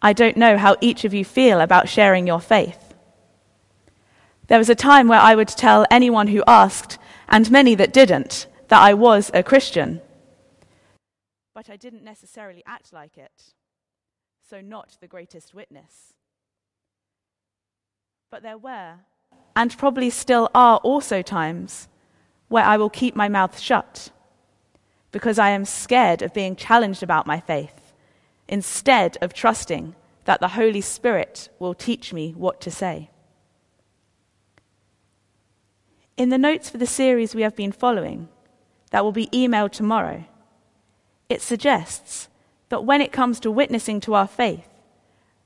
I 0.00 0.12
don't 0.12 0.36
know 0.36 0.58
how 0.58 0.76
each 0.80 1.04
of 1.04 1.14
you 1.14 1.24
feel 1.24 1.60
about 1.60 1.88
sharing 1.88 2.26
your 2.26 2.40
faith. 2.40 2.94
There 4.48 4.58
was 4.58 4.68
a 4.68 4.74
time 4.74 5.08
where 5.08 5.20
I 5.20 5.34
would 5.34 5.48
tell 5.48 5.86
anyone 5.90 6.28
who 6.28 6.44
asked, 6.46 6.98
and 7.28 7.50
many 7.50 7.74
that 7.76 7.92
didn't, 7.92 8.46
that 8.68 8.82
I 8.82 8.92
was 8.94 9.30
a 9.32 9.42
Christian. 9.42 10.00
But 11.54 11.70
I 11.70 11.76
didn't 11.76 12.04
necessarily 12.04 12.62
act 12.66 12.92
like 12.92 13.16
it, 13.16 13.54
so 14.46 14.60
not 14.60 14.96
the 15.00 15.06
greatest 15.06 15.54
witness. 15.54 16.14
But 18.34 18.42
there 18.42 18.58
were, 18.58 18.94
and 19.54 19.78
probably 19.78 20.10
still 20.10 20.50
are 20.56 20.78
also 20.78 21.22
times, 21.22 21.86
where 22.48 22.64
I 22.64 22.76
will 22.76 22.90
keep 22.90 23.14
my 23.14 23.28
mouth 23.28 23.60
shut 23.60 24.10
because 25.12 25.38
I 25.38 25.50
am 25.50 25.64
scared 25.64 26.20
of 26.20 26.34
being 26.34 26.56
challenged 26.56 27.04
about 27.04 27.28
my 27.28 27.38
faith 27.38 27.92
instead 28.48 29.16
of 29.20 29.34
trusting 29.34 29.94
that 30.24 30.40
the 30.40 30.48
Holy 30.48 30.80
Spirit 30.80 31.48
will 31.60 31.74
teach 31.74 32.12
me 32.12 32.32
what 32.32 32.60
to 32.62 32.72
say. 32.72 33.08
In 36.16 36.30
the 36.30 36.36
notes 36.36 36.68
for 36.68 36.78
the 36.78 36.88
series 36.88 37.36
we 37.36 37.42
have 37.42 37.54
been 37.54 37.70
following, 37.70 38.28
that 38.90 39.04
will 39.04 39.12
be 39.12 39.28
emailed 39.28 39.70
tomorrow, 39.70 40.24
it 41.28 41.40
suggests 41.40 42.28
that 42.68 42.84
when 42.84 43.00
it 43.00 43.12
comes 43.12 43.38
to 43.38 43.50
witnessing 43.52 44.00
to 44.00 44.14
our 44.14 44.26
faith, 44.26 44.68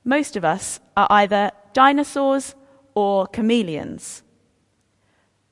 most 0.03 0.35
of 0.35 0.43
us 0.43 0.79
are 0.97 1.05
either 1.11 1.51
dinosaurs 1.73 2.55
or 2.93 3.27
chameleons. 3.27 4.23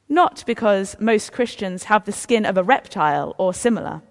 Not 0.09 0.43
because 0.45 0.95
most 0.99 1.31
Christians 1.31 1.85
have 1.85 2.05
the 2.05 2.11
skin 2.11 2.45
of 2.45 2.57
a 2.57 2.63
reptile 2.63 3.35
or 3.37 3.53
similar, 3.53 4.01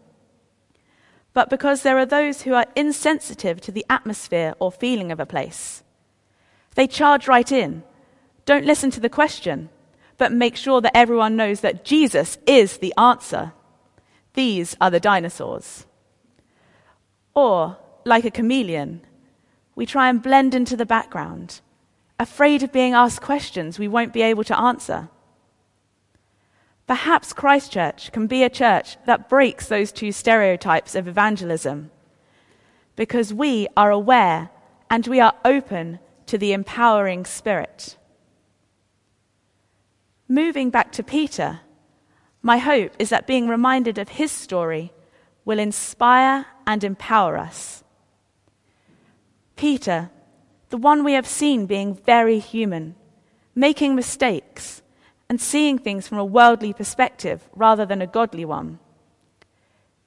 but 1.33 1.51
because 1.51 1.83
there 1.83 1.99
are 1.99 2.07
those 2.07 2.43
who 2.43 2.55
are 2.55 2.67
insensitive 2.75 3.61
to 3.61 3.73
the 3.73 3.85
atmosphere 3.91 4.55
or 4.59 4.73
feeling 4.73 5.13
of 5.13 5.21
a 5.21 5.27
place. 5.27 5.83
They 6.75 6.87
charge 6.87 7.29
right 7.29 7.51
in, 7.51 7.83
don't 8.47 8.65
listen 8.65 8.91
to 8.93 9.01
the 9.01 9.11
question, 9.11 9.69
but 10.19 10.33
make 10.33 10.57
sure 10.57 10.81
that 10.81 10.97
everyone 10.97 11.37
knows 11.37 11.61
that 11.61 11.85
Jesus 11.85 12.39
is 12.47 12.79
the 12.79 12.95
answer. 12.97 13.53
These 14.35 14.77
are 14.81 14.91
the 14.91 15.01
dinosaurs. 15.01 15.87
Or, 17.35 17.77
like 18.05 18.25
a 18.25 18.31
chameleon, 18.31 19.03
we 19.75 19.85
try 19.85 20.09
and 20.09 20.23
blend 20.23 20.55
into 20.55 20.77
the 20.77 20.87
background, 20.87 21.61
afraid 22.19 22.63
of 22.63 22.73
being 22.73 22.95
asked 22.95 23.21
questions 23.21 23.79
we 23.79 23.89
won't 23.89 24.13
be 24.13 24.23
able 24.23 24.45
to 24.45 24.59
answer. 24.59 25.09
Perhaps 26.87 27.33
Christchurch 27.33 28.13
can 28.13 28.27
be 28.27 28.43
a 28.43 28.51
church 28.51 28.97
that 29.07 29.29
breaks 29.29 29.67
those 29.67 29.91
two 29.91 30.13
stereotypes 30.13 30.95
of 30.95 31.09
evangelism 31.09 31.91
because 32.95 33.35
we 33.35 33.67
are 33.77 33.91
aware 33.91 34.51
and 34.89 35.07
we 35.07 35.21
are 35.21 35.35
open 35.45 35.99
to 36.27 36.39
the 36.39 36.53
empowering 36.53 37.25
spirit. 37.25 37.97
Moving 40.29 40.71
back 40.71 40.93
to 40.93 41.03
Peter, 41.03 41.61
my 42.41 42.59
hope 42.59 42.93
is 42.99 43.11
that 43.11 43.27
being 43.27 43.49
reminded 43.49 43.99
of 43.99 44.09
his 44.09 44.31
story 44.31 44.93
will 45.45 45.59
inspire 45.59 46.47
and 46.67 46.83
empower 46.83 47.37
us. 47.37 47.85
Peter, 49.57 50.11
the 50.71 50.77
one 50.77 51.05
we 51.05 51.13
have 51.13 51.27
seen 51.27 51.67
being 51.67 51.95
very 51.95 52.39
human, 52.39 52.95
making 53.55 53.95
mistakes, 53.95 54.83
and 55.29 55.41
seeing 55.41 55.79
things 55.79 56.07
from 56.07 56.19
a 56.19 56.25
worldly 56.25 56.73
perspective 56.73 57.49
rather 57.55 57.85
than 57.85 58.03
a 58.03 58.07
godly 58.07 58.45
one. 58.45 58.79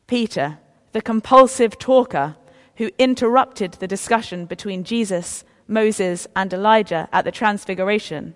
Peter, 0.07 0.59
the 0.91 1.01
compulsive 1.01 1.77
talker 1.77 2.35
who 2.77 2.89
interrupted 2.97 3.73
the 3.73 3.87
discussion 3.87 4.45
between 4.45 4.83
Jesus, 4.83 5.43
Moses, 5.67 6.27
and 6.35 6.53
Elijah 6.53 7.07
at 7.11 7.25
the 7.25 7.31
Transfiguration 7.31 8.35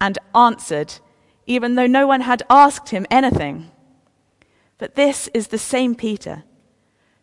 and 0.00 0.18
answered, 0.34 0.94
even 1.46 1.74
though 1.74 1.86
no 1.86 2.06
one 2.06 2.22
had 2.22 2.42
asked 2.50 2.90
him 2.90 3.06
anything. 3.10 3.70
But 4.76 4.94
this 4.94 5.28
is 5.32 5.48
the 5.48 5.58
same 5.58 5.94
Peter 5.94 6.44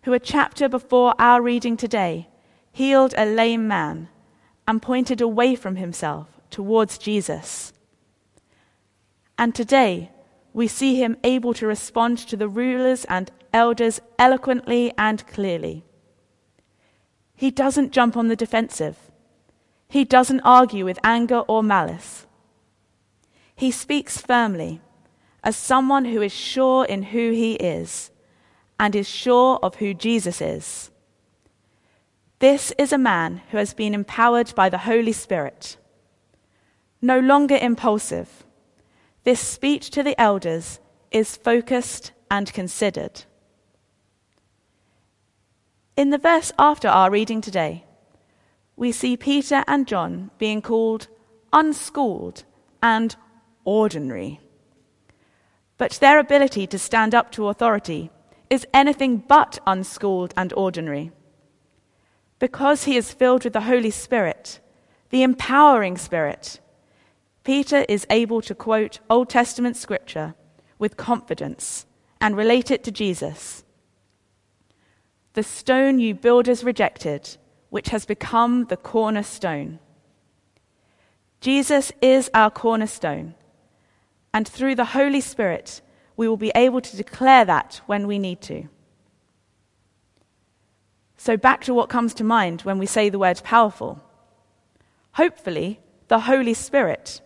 who, 0.03 0.13
a 0.13 0.19
chapter 0.19 0.69
before 0.69 1.15
our 1.19 1.41
reading 1.41 1.75
today, 1.77 2.29
healed 2.71 3.13
a 3.17 3.25
lame 3.25 3.67
man 3.67 4.09
and 4.67 4.81
pointed 4.81 5.21
away 5.21 5.55
from 5.55 5.75
himself 5.75 6.27
towards 6.49 6.97
Jesus. 6.97 7.73
And 9.37 9.53
today, 9.53 10.11
we 10.53 10.67
see 10.67 10.95
him 10.95 11.17
able 11.23 11.53
to 11.55 11.67
respond 11.67 12.17
to 12.19 12.37
the 12.37 12.47
rulers 12.47 13.05
and 13.05 13.31
elders 13.53 13.99
eloquently 14.17 14.93
and 14.97 15.25
clearly. 15.27 15.83
He 17.35 17.51
doesn't 17.51 17.91
jump 17.91 18.15
on 18.15 18.29
the 18.29 18.35
defensive. 18.35 18.97
He 19.89 20.05
doesn't 20.05 20.41
argue 20.41 20.85
with 20.85 20.99
anger 21.03 21.39
or 21.39 21.61
malice. 21.61 22.25
He 23.55 23.71
speaks 23.71 24.17
firmly 24.17 24.81
as 25.43 25.55
someone 25.55 26.05
who 26.05 26.21
is 26.21 26.33
sure 26.33 26.85
in 26.85 27.03
who 27.03 27.31
he 27.31 27.53
is 27.55 28.11
and 28.79 28.95
is 28.95 29.07
sure 29.07 29.59
of 29.61 29.75
who 29.75 29.93
Jesus 29.93 30.41
is. 30.41 30.89
This 32.39 32.73
is 32.77 32.91
a 32.91 32.97
man 32.97 33.41
who 33.51 33.57
has 33.57 33.73
been 33.73 33.93
empowered 33.93 34.53
by 34.55 34.69
the 34.69 34.79
Holy 34.79 35.13
Spirit. 35.13 35.77
No 37.01 37.19
longer 37.19 37.55
impulsive, 37.55 38.43
this 39.23 39.39
speech 39.39 39.89
to 39.91 40.03
the 40.03 40.19
elders 40.19 40.79
is 41.11 41.37
focused 41.37 42.11
and 42.29 42.51
considered. 42.51 43.23
In 45.95 46.09
the 46.09 46.17
verse 46.17 46.51
after 46.59 46.89
our 46.89 47.09
reading 47.09 47.39
today, 47.39 47.85
we 48.75 48.91
see 48.91 49.15
Peter 49.15 49.63
and 49.67 49.87
John 49.87 50.29
being 50.37 50.61
called 50.61 51.07
unschooled 51.53 52.43
and 52.83 53.15
ordinary. 53.63 54.41
But 55.77 55.93
their 55.93 56.19
ability 56.19 56.67
to 56.67 56.77
stand 56.77 57.15
up 57.15 57.31
to 57.31 57.47
authority 57.47 58.11
is 58.49 58.67
anything 58.73 59.17
but 59.17 59.59
unschooled 59.65 60.33
and 60.35 60.51
ordinary. 60.53 61.11
Because 62.45 62.83
he 62.83 62.95
is 62.95 63.11
filled 63.11 63.43
with 63.43 63.53
the 63.53 63.61
Holy 63.61 63.89
Spirit, 63.89 64.59
the 65.09 65.23
empowering 65.23 65.97
Spirit, 65.97 66.59
Peter 67.43 67.83
is 67.89 68.05
able 68.11 68.39
to 68.43 68.53
quote 68.53 68.99
Old 69.09 69.29
Testament 69.29 69.75
scripture 69.75 70.35
with 70.77 70.95
confidence 70.95 71.87
and 72.21 72.37
relate 72.37 72.69
it 72.69 72.83
to 72.83 72.91
Jesus. 72.91 73.63
The 75.33 75.41
stone 75.41 75.97
you 75.97 76.13
builders 76.13 76.63
rejected, 76.63 77.35
which 77.71 77.89
has 77.89 78.05
become 78.05 78.65
the 78.65 78.77
cornerstone. 78.77 79.79
Jesus 81.41 81.91
is 81.99 82.29
our 82.35 82.51
cornerstone, 82.51 83.33
and 84.35 84.47
through 84.47 84.75
the 84.75 84.91
Holy 84.99 85.21
Spirit, 85.21 85.81
we 86.15 86.27
will 86.27 86.37
be 86.37 86.51
able 86.53 86.81
to 86.81 86.95
declare 86.95 87.45
that 87.45 87.81
when 87.87 88.05
we 88.05 88.19
need 88.19 88.39
to. 88.41 88.69
So, 91.25 91.37
back 91.37 91.63
to 91.63 91.73
what 91.73 91.89
comes 91.89 92.13
to 92.15 92.23
mind 92.23 92.61
when 92.61 92.77
we 92.77 92.85
say 92.85 93.09
the 93.09 93.17
word 93.17 93.41
powerful. 93.43 93.99
Hopefully, 95.13 95.79
the 96.07 96.19
Holy 96.19 96.53
Spirit. 96.53 97.19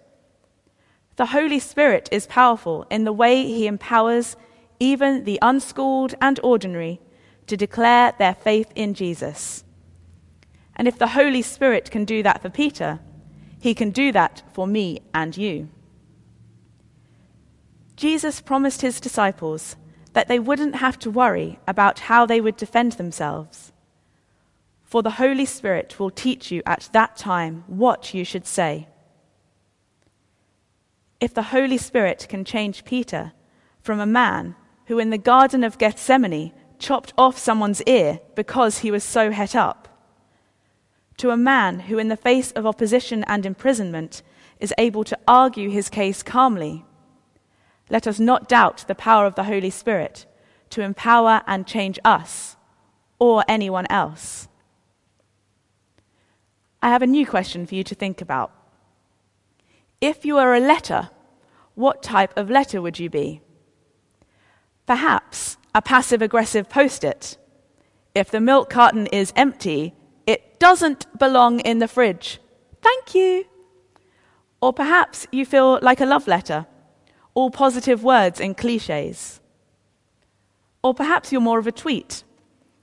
The 1.17 1.25
Holy 1.25 1.59
Spirit 1.59 2.07
is 2.09 2.25
powerful 2.25 2.87
in 2.89 3.03
the 3.03 3.11
way 3.11 3.43
he 3.43 3.67
empowers 3.67 4.37
even 4.79 5.25
the 5.25 5.37
unschooled 5.41 6.15
and 6.21 6.39
ordinary 6.41 7.01
to 7.47 7.57
declare 7.57 8.13
their 8.17 8.35
faith 8.35 8.71
in 8.73 8.93
Jesus. 8.93 9.65
And 10.77 10.87
if 10.87 10.97
the 10.97 11.07
Holy 11.07 11.41
Spirit 11.41 11.91
can 11.91 12.05
do 12.05 12.23
that 12.23 12.41
for 12.41 12.49
Peter, 12.49 13.01
he 13.59 13.73
can 13.73 13.89
do 13.89 14.13
that 14.13 14.43
for 14.53 14.65
me 14.65 15.01
and 15.13 15.35
you. 15.35 15.67
Jesus 17.97 18.39
promised 18.39 18.79
his 18.79 19.01
disciples 19.01 19.75
that 20.13 20.29
they 20.29 20.39
wouldn't 20.39 20.77
have 20.77 20.97
to 20.99 21.11
worry 21.11 21.59
about 21.67 21.99
how 21.99 22.25
they 22.25 22.39
would 22.39 22.55
defend 22.55 22.93
themselves. 22.93 23.68
For 24.89 25.03
the 25.03 25.11
Holy 25.11 25.45
Spirit 25.45 25.99
will 25.99 26.09
teach 26.09 26.51
you 26.51 26.63
at 26.65 26.89
that 26.93 27.15
time 27.15 27.63
what 27.67 28.15
you 28.15 28.25
should 28.25 28.47
say. 28.47 28.87
If 31.19 31.31
the 31.31 31.53
Holy 31.53 31.77
Spirit 31.77 32.25
can 32.27 32.43
change 32.43 32.85
Peter 32.85 33.33
from 33.81 33.99
a 33.99 34.07
man 34.07 34.55
who 34.87 34.97
in 34.97 35.11
the 35.11 35.19
Garden 35.19 35.63
of 35.63 35.77
Gethsemane 35.77 36.53
chopped 36.79 37.13
off 37.19 37.37
someone's 37.37 37.83
ear 37.83 38.19
because 38.33 38.79
he 38.79 38.89
was 38.89 39.03
so 39.03 39.29
het 39.29 39.55
up, 39.55 39.87
to 41.17 41.29
a 41.29 41.37
man 41.37 41.81
who, 41.81 41.99
in 41.99 42.07
the 42.07 42.17
face 42.17 42.51
of 42.53 42.65
opposition 42.65 43.23
and 43.25 43.45
imprisonment, 43.45 44.23
is 44.59 44.73
able 44.79 45.03
to 45.03 45.19
argue 45.27 45.69
his 45.69 45.89
case 45.89 46.23
calmly, 46.23 46.83
let 47.91 48.07
us 48.07 48.19
not 48.19 48.49
doubt 48.49 48.85
the 48.87 48.95
power 48.95 49.27
of 49.27 49.35
the 49.35 49.43
Holy 49.43 49.69
Spirit 49.69 50.25
to 50.71 50.81
empower 50.81 51.43
and 51.45 51.67
change 51.67 51.99
us 52.03 52.55
or 53.19 53.43
anyone 53.47 53.85
else. 53.89 54.48
I 56.81 56.89
have 56.89 57.01
a 57.01 57.07
new 57.07 57.25
question 57.25 57.65
for 57.65 57.75
you 57.75 57.83
to 57.83 57.95
think 57.95 58.21
about. 58.21 58.51
If 60.01 60.25
you 60.25 60.35
were 60.35 60.53
a 60.53 60.59
letter, 60.59 61.09
what 61.75 62.01
type 62.01 62.37
of 62.37 62.49
letter 62.49 62.81
would 62.81 62.99
you 62.99 63.09
be? 63.09 63.41
Perhaps 64.85 65.57
a 65.75 65.81
passive 65.81 66.21
aggressive 66.21 66.69
post 66.69 67.03
it. 67.03 67.37
If 68.15 68.31
the 68.31 68.39
milk 68.39 68.69
carton 68.69 69.07
is 69.07 69.33
empty, 69.35 69.93
it 70.25 70.59
doesn't 70.59 71.05
belong 71.19 71.59
in 71.59 71.79
the 71.79 71.87
fridge. 71.87 72.39
Thank 72.81 73.13
you. 73.13 73.45
Or 74.61 74.73
perhaps 74.73 75.27
you 75.31 75.45
feel 75.45 75.79
like 75.81 76.01
a 76.01 76.05
love 76.05 76.27
letter, 76.27 76.65
all 77.33 77.51
positive 77.51 78.03
words 78.03 78.41
and 78.41 78.57
cliches. 78.57 79.39
Or 80.81 80.93
perhaps 80.93 81.31
you're 81.31 81.41
more 81.41 81.59
of 81.59 81.67
a 81.67 81.71
tweet. 81.71 82.23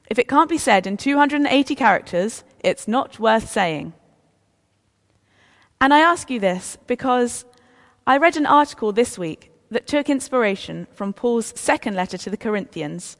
If 0.09 0.19
it 0.19 0.29
can't 0.29 0.51
be 0.51 0.59
said 0.59 0.87
in 0.87 0.97
280 0.97 1.75
characters, 1.75 2.45
it's 2.61 2.89
not 2.89 3.19
worth 3.19 3.49
saying. 3.51 3.93
And 5.81 5.93
I 5.93 6.01
ask 6.01 6.31
you 6.31 6.41
this 6.41 6.79
because 6.87 7.45
I 8.07 8.17
read 8.17 8.37
an 8.37 8.47
article 8.47 8.93
this 8.93 9.19
week 9.19 9.51
that 9.71 9.87
took 9.87 10.09
inspiration 10.09 10.87
from 10.93 11.13
Paul's 11.13 11.53
second 11.57 11.95
letter 11.95 12.17
to 12.19 12.31
the 12.31 12.37
Corinthians 12.37 13.17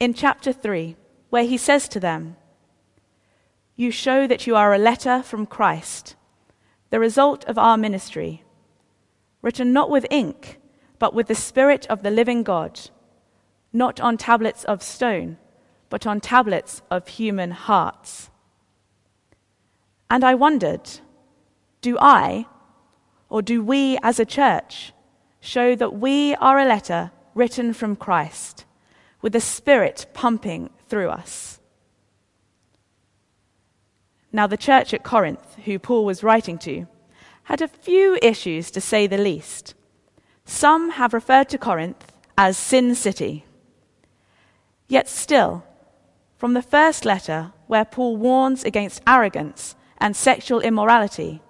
in 0.00 0.14
chapter 0.14 0.52
3, 0.52 0.96
where 1.30 1.44
he 1.44 1.58
says 1.58 1.88
to 1.88 2.00
them, 2.00 2.36
You 3.76 3.90
show 3.90 4.26
that 4.26 4.46
you 4.46 4.54
are 4.56 4.72
a 4.72 4.78
letter 4.78 5.22
from 5.22 5.46
Christ, 5.46 6.14
the 6.90 7.00
result 7.00 7.44
of 7.46 7.58
our 7.58 7.76
ministry, 7.76 8.44
written 9.42 9.72
not 9.72 9.90
with 9.90 10.06
ink, 10.10 10.58
but 10.98 11.14
with 11.14 11.26
the 11.26 11.34
Spirit 11.34 11.86
of 11.88 12.02
the 12.02 12.10
living 12.10 12.42
God, 12.42 12.80
not 13.72 14.00
on 14.00 14.16
tablets 14.16 14.64
of 14.64 14.82
stone, 14.82 15.36
but 15.90 16.06
on 16.06 16.20
tablets 16.20 16.82
of 16.90 17.08
human 17.08 17.50
hearts. 17.50 18.27
And 20.10 20.24
I 20.24 20.34
wondered, 20.34 20.88
do 21.80 21.98
I, 22.00 22.46
or 23.28 23.42
do 23.42 23.62
we 23.62 23.98
as 24.02 24.18
a 24.18 24.24
church, 24.24 24.92
show 25.40 25.74
that 25.76 25.94
we 25.94 26.34
are 26.36 26.58
a 26.58 26.64
letter 26.64 27.10
written 27.34 27.72
from 27.72 27.94
Christ, 27.94 28.64
with 29.20 29.32
the 29.32 29.40
Spirit 29.40 30.06
pumping 30.14 30.70
through 30.88 31.10
us? 31.10 31.60
Now, 34.32 34.46
the 34.46 34.56
church 34.56 34.92
at 34.92 35.04
Corinth, 35.04 35.56
who 35.64 35.78
Paul 35.78 36.04
was 36.04 36.22
writing 36.22 36.58
to, 36.58 36.86
had 37.44 37.62
a 37.62 37.68
few 37.68 38.18
issues 38.20 38.70
to 38.72 38.80
say 38.80 39.06
the 39.06 39.18
least. 39.18 39.74
Some 40.44 40.90
have 40.92 41.14
referred 41.14 41.48
to 41.50 41.58
Corinth 41.58 42.12
as 42.36 42.56
Sin 42.56 42.94
City. 42.94 43.44
Yet 44.86 45.08
still, 45.08 45.64
from 46.36 46.54
the 46.54 46.62
first 46.62 47.04
letter, 47.04 47.52
where 47.66 47.84
Paul 47.84 48.16
warns 48.16 48.64
against 48.64 49.02
arrogance 49.06 49.74
and 49.98 50.16
sexual 50.16 50.60
immorality, 50.60 51.42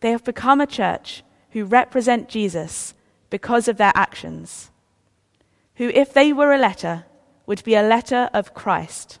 they 0.00 0.10
have 0.10 0.24
become 0.24 0.60
a 0.60 0.66
church 0.66 1.22
who 1.50 1.64
represent 1.64 2.28
Jesus 2.28 2.94
because 3.30 3.68
of 3.68 3.76
their 3.76 3.92
actions, 3.94 4.70
who, 5.76 5.88
if 5.88 6.12
they 6.12 6.32
were 6.32 6.52
a 6.52 6.58
letter, 6.58 7.04
would 7.46 7.62
be 7.64 7.74
a 7.74 7.82
letter 7.82 8.28
of 8.32 8.54
Christ. 8.54 9.18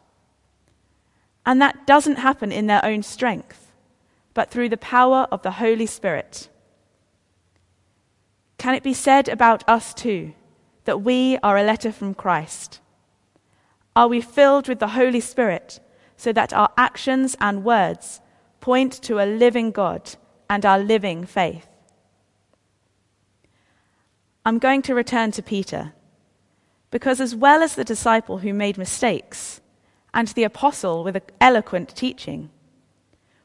And 1.44 1.60
that 1.62 1.86
doesn't 1.86 2.16
happen 2.16 2.52
in 2.52 2.66
their 2.66 2.84
own 2.84 3.02
strength, 3.02 3.72
but 4.34 4.50
through 4.50 4.68
the 4.68 4.76
power 4.76 5.26
of 5.30 5.42
the 5.42 5.52
Holy 5.52 5.86
Spirit. 5.86 6.48
Can 8.58 8.74
it 8.74 8.82
be 8.82 8.92
said 8.92 9.28
about 9.28 9.66
us 9.68 9.94
too 9.94 10.34
that 10.84 11.02
we 11.02 11.38
are 11.42 11.56
a 11.56 11.62
letter 11.62 11.92
from 11.92 12.14
Christ? 12.14 12.80
Are 13.94 14.08
we 14.08 14.20
filled 14.20 14.68
with 14.68 14.78
the 14.78 14.88
Holy 14.88 15.20
Spirit 15.20 15.80
so 16.16 16.32
that 16.32 16.52
our 16.52 16.70
actions 16.76 17.36
and 17.40 17.64
words 17.64 18.20
point 18.60 18.92
to 19.02 19.18
a 19.18 19.26
living 19.26 19.70
God 19.70 20.14
and 20.48 20.64
our 20.64 20.78
living 20.78 21.24
faith? 21.26 21.66
I'm 24.44 24.58
going 24.58 24.82
to 24.82 24.94
return 24.94 25.30
to 25.32 25.42
Peter 25.42 25.92
because, 26.90 27.20
as 27.20 27.34
well 27.34 27.62
as 27.62 27.74
the 27.74 27.84
disciple 27.84 28.38
who 28.38 28.54
made 28.54 28.78
mistakes 28.78 29.60
and 30.14 30.28
the 30.28 30.44
apostle 30.44 31.04
with 31.04 31.20
eloquent 31.40 31.94
teaching, 31.94 32.50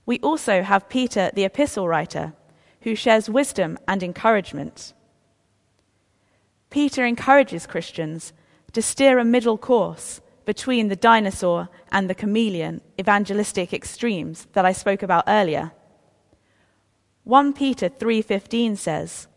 we 0.06 0.20
also 0.20 0.62
have 0.64 0.90
Peter, 0.90 1.32
the 1.34 1.44
epistle 1.44 1.88
writer, 1.88 2.34
who 2.82 2.96
shares 2.96 3.30
wisdom 3.30 3.78
and 3.88 4.04
encouragement. 4.04 4.94
Peter 6.70 7.06
encourages 7.06 7.68
Christians 7.68 8.34
to 8.72 8.82
steer 8.82 9.20
a 9.20 9.26
middle 9.26 9.58
course 9.58 10.22
between 10.46 10.88
the 10.88 10.96
dinosaur 10.96 11.70
and 11.92 12.10
the 12.10 12.16
chameleon 12.16 12.82
evangelistic 13.00 13.74
extremes 13.74 14.48
that 14.54 14.66
I 14.66 14.72
spoke 14.72 15.04
about 15.04 15.24
earlier. 15.28 15.72
1 17.24 17.54
Peter 17.54 17.90
3:15 17.90 18.76
says, 18.76 19.28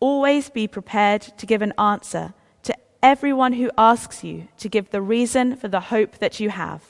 "Always 0.00 0.50
be 0.50 0.66
prepared 0.66 1.22
to 1.36 1.46
give 1.46 1.62
an 1.62 1.74
answer 1.78 2.34
to 2.62 2.74
everyone 3.02 3.54
who 3.54 3.70
asks 3.76 4.24
you 4.24 4.48
to 4.56 4.68
give 4.68 4.90
the 4.90 5.02
reason 5.02 5.56
for 5.56 5.68
the 5.68 5.88
hope 5.92 6.18
that 6.18 6.40
you 6.40 6.50
have. 6.50 6.82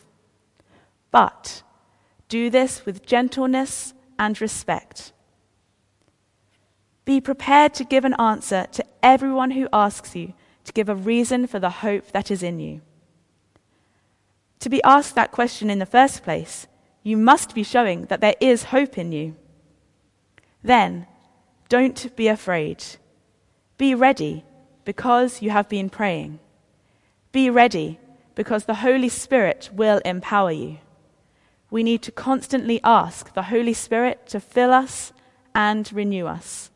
But 1.11 1.63
do 2.29 2.49
this 2.51 2.87
with 2.87 3.07
gentleness 3.07 3.95
and 4.19 4.41
respect." 4.41 5.13
Be 7.05 7.21
prepared 7.21 7.75
to 7.75 7.85
give 7.85 8.05
an 8.05 8.15
answer 8.15 8.67
to 8.73 8.85
everyone 9.03 9.51
who 9.51 9.69
asks 9.73 10.17
you 10.17 10.33
to 10.65 10.73
give 10.73 10.89
a 10.89 10.95
reason 10.95 11.47
for 11.47 11.59
the 11.59 11.85
hope 11.85 12.13
that 12.13 12.31
is 12.31 12.43
in 12.43 12.59
you. 12.61 12.81
To 14.65 14.71
be 14.71 14.83
asked 14.83 15.15
that 15.15 15.31
question 15.31 15.69
in 15.69 15.79
the 15.79 15.85
first 15.85 16.23
place, 16.23 16.67
you 17.03 17.19
must 17.19 17.55
be 17.55 17.63
showing 17.63 18.07
that 18.07 18.23
there 18.23 18.35
is 18.41 18.73
hope 18.73 18.97
in 18.97 19.13
you. 19.13 19.37
Then, 20.63 21.07
don't 21.69 22.17
be 22.17 22.29
afraid. 22.29 22.83
Be 23.77 23.95
ready 23.95 24.43
because 24.87 25.43
you 25.43 25.51
have 25.51 25.69
been 25.69 25.91
praying. 25.91 26.39
Be 27.31 27.51
ready 27.51 28.01
because 28.35 28.65
the 28.65 28.77
Holy 28.77 29.11
Spirit 29.11 29.69
will 29.71 30.01
empower 30.03 30.53
you. 30.53 30.79
We 31.71 31.83
need 31.83 32.01
to 32.01 32.11
constantly 32.11 32.81
ask 32.83 33.35
the 33.35 33.51
Holy 33.53 33.75
Spirit 33.75 34.27
to 34.29 34.41
fill 34.41 34.73
us 34.73 35.13
and 35.55 35.93
renew 35.93 36.27
us 36.27 36.71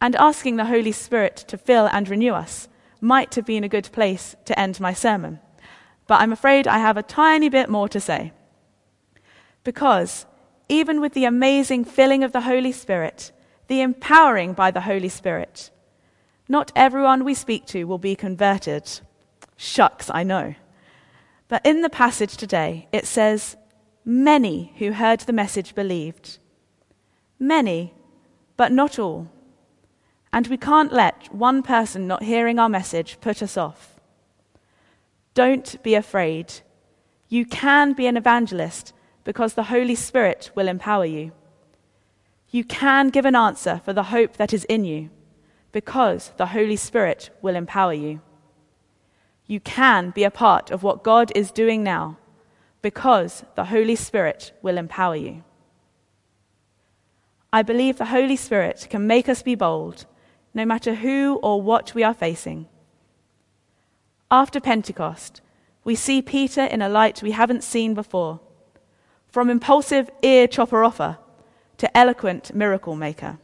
and 0.00 0.14
asking 0.14 0.54
the 0.54 0.66
Holy 0.66 0.92
Spirit 0.92 1.34
to 1.48 1.58
fill 1.58 1.88
and 1.88 2.08
renew 2.08 2.32
us 2.32 2.68
might 3.00 3.34
have 3.34 3.44
been 3.44 3.64
a 3.64 3.68
good 3.68 3.90
place 3.90 4.36
to 4.44 4.56
end 4.56 4.78
my 4.78 4.92
sermon. 4.92 5.40
But 6.06 6.20
I'm 6.20 6.32
afraid 6.32 6.68
I 6.68 6.78
have 6.78 6.96
a 6.96 7.02
tiny 7.02 7.48
bit 7.48 7.68
more 7.68 7.88
to 7.88 8.00
say. 8.00 8.32
Because 9.64 10.26
even 10.68 11.00
with 11.00 11.14
the 11.14 11.24
amazing 11.24 11.84
filling 11.84 12.22
of 12.22 12.32
the 12.32 12.42
Holy 12.42 12.72
Spirit, 12.72 13.32
the 13.68 13.80
empowering 13.80 14.52
by 14.52 14.70
the 14.70 14.82
Holy 14.82 15.08
Spirit, 15.08 15.70
Not 16.48 16.70
everyone 16.76 17.24
we 17.24 17.34
speak 17.34 17.66
to 17.66 17.84
will 17.84 17.98
be 17.98 18.14
converted. 18.14 19.00
Shucks, 19.56 20.10
I 20.14 20.22
know. 20.22 20.54
But 21.48 21.66
in 21.66 21.82
the 21.82 21.90
passage 21.90 22.36
today, 22.36 22.86
it 22.92 23.06
says, 23.06 23.56
Many 24.04 24.72
who 24.78 24.92
heard 24.92 25.20
the 25.20 25.32
message 25.32 25.74
believed. 25.74 26.38
Many, 27.40 27.92
but 28.56 28.70
not 28.70 28.98
all. 28.98 29.28
And 30.32 30.46
we 30.46 30.56
can't 30.56 30.92
let 30.92 31.34
one 31.34 31.62
person 31.62 32.06
not 32.06 32.22
hearing 32.22 32.60
our 32.60 32.68
message 32.68 33.18
put 33.20 33.42
us 33.42 33.56
off. 33.56 33.95
Don't 35.36 35.82
be 35.82 35.94
afraid. 35.94 36.50
You 37.28 37.44
can 37.44 37.92
be 37.92 38.06
an 38.06 38.16
evangelist 38.16 38.94
because 39.22 39.52
the 39.52 39.64
Holy 39.64 39.94
Spirit 39.94 40.50
will 40.54 40.66
empower 40.66 41.04
you. 41.04 41.32
You 42.50 42.64
can 42.64 43.10
give 43.10 43.26
an 43.26 43.36
answer 43.36 43.82
for 43.84 43.92
the 43.92 44.04
hope 44.04 44.38
that 44.38 44.54
is 44.54 44.64
in 44.64 44.86
you 44.86 45.10
because 45.72 46.32
the 46.38 46.46
Holy 46.46 46.76
Spirit 46.76 47.28
will 47.42 47.54
empower 47.54 47.92
you. 47.92 48.22
You 49.46 49.60
can 49.60 50.08
be 50.08 50.24
a 50.24 50.30
part 50.30 50.70
of 50.70 50.82
what 50.82 51.04
God 51.04 51.30
is 51.34 51.50
doing 51.50 51.82
now 51.82 52.16
because 52.80 53.44
the 53.56 53.66
Holy 53.66 53.94
Spirit 53.94 54.52
will 54.62 54.78
empower 54.78 55.16
you. 55.16 55.44
I 57.52 57.60
believe 57.60 57.98
the 57.98 58.06
Holy 58.06 58.36
Spirit 58.36 58.86
can 58.88 59.06
make 59.06 59.28
us 59.28 59.42
be 59.42 59.54
bold 59.54 60.06
no 60.54 60.64
matter 60.64 60.94
who 60.94 61.34
or 61.42 61.60
what 61.60 61.94
we 61.94 62.02
are 62.02 62.14
facing. 62.14 62.68
After 64.30 64.58
Pentecost, 64.58 65.40
we 65.84 65.94
see 65.94 66.20
Peter 66.20 66.64
in 66.64 66.82
a 66.82 66.88
light 66.88 67.22
we 67.22 67.30
haven't 67.30 67.62
seen 67.62 67.94
before. 67.94 68.40
From 69.28 69.48
impulsive 69.48 70.10
ear 70.22 70.48
chopper 70.48 70.82
offer 70.82 71.18
to 71.78 71.96
eloquent 71.96 72.54
miracle 72.54 72.96
maker. 72.96 73.38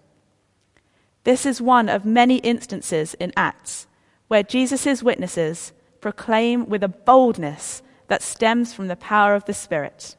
This 1.25 1.47
is 1.47 1.62
one 1.62 1.88
of 1.88 2.05
many 2.05 2.38
instances 2.38 3.14
in 3.14 3.33
Acts 3.37 3.87
where 4.27 4.42
Jesus' 4.42 5.03
witnesses 5.05 5.73
proclaim 6.01 6.68
with 6.68 6.83
a 6.83 6.88
boldness 6.88 7.83
that 8.09 8.23
stems 8.23 8.75
from 8.75 8.88
the 8.88 8.97
power 8.97 9.37
of 9.37 9.45
the 9.45 9.55
Spirit. 9.55 10.16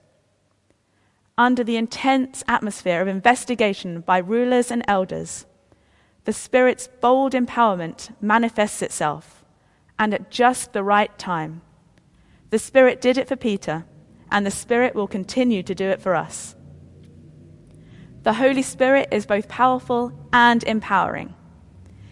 Under 1.37 1.63
the 1.63 1.75
intense 1.75 2.43
atmosphere 2.47 3.01
of 3.01 3.07
investigation 3.07 3.99
by 3.99 4.19
rulers 4.19 4.71
and 4.71 4.83
elders, 4.87 5.45
the 6.23 6.31
Spirit's 6.31 6.87
bold 6.87 7.33
empowerment 7.33 8.15
manifests 8.21 8.81
itself, 8.81 9.42
and 10.03 10.13
at 10.13 10.29
just 10.29 10.73
the 10.73 10.83
right 10.83 11.17
time. 11.17 11.61
The 12.49 12.59
Spirit 12.59 12.99
did 12.99 13.17
it 13.17 13.29
for 13.29 13.37
Peter, 13.37 13.85
and 14.29 14.45
the 14.45 14.51
Spirit 14.51 14.95
will 14.95 15.07
continue 15.07 15.63
to 15.63 15.73
do 15.73 15.85
it 15.85 16.01
for 16.01 16.13
us. 16.13 16.57
The 18.23 18.33
Holy 18.33 18.63
Spirit 18.63 19.07
is 19.11 19.25
both 19.25 19.47
powerful 19.47 20.11
and 20.33 20.61
empowering. 20.65 21.33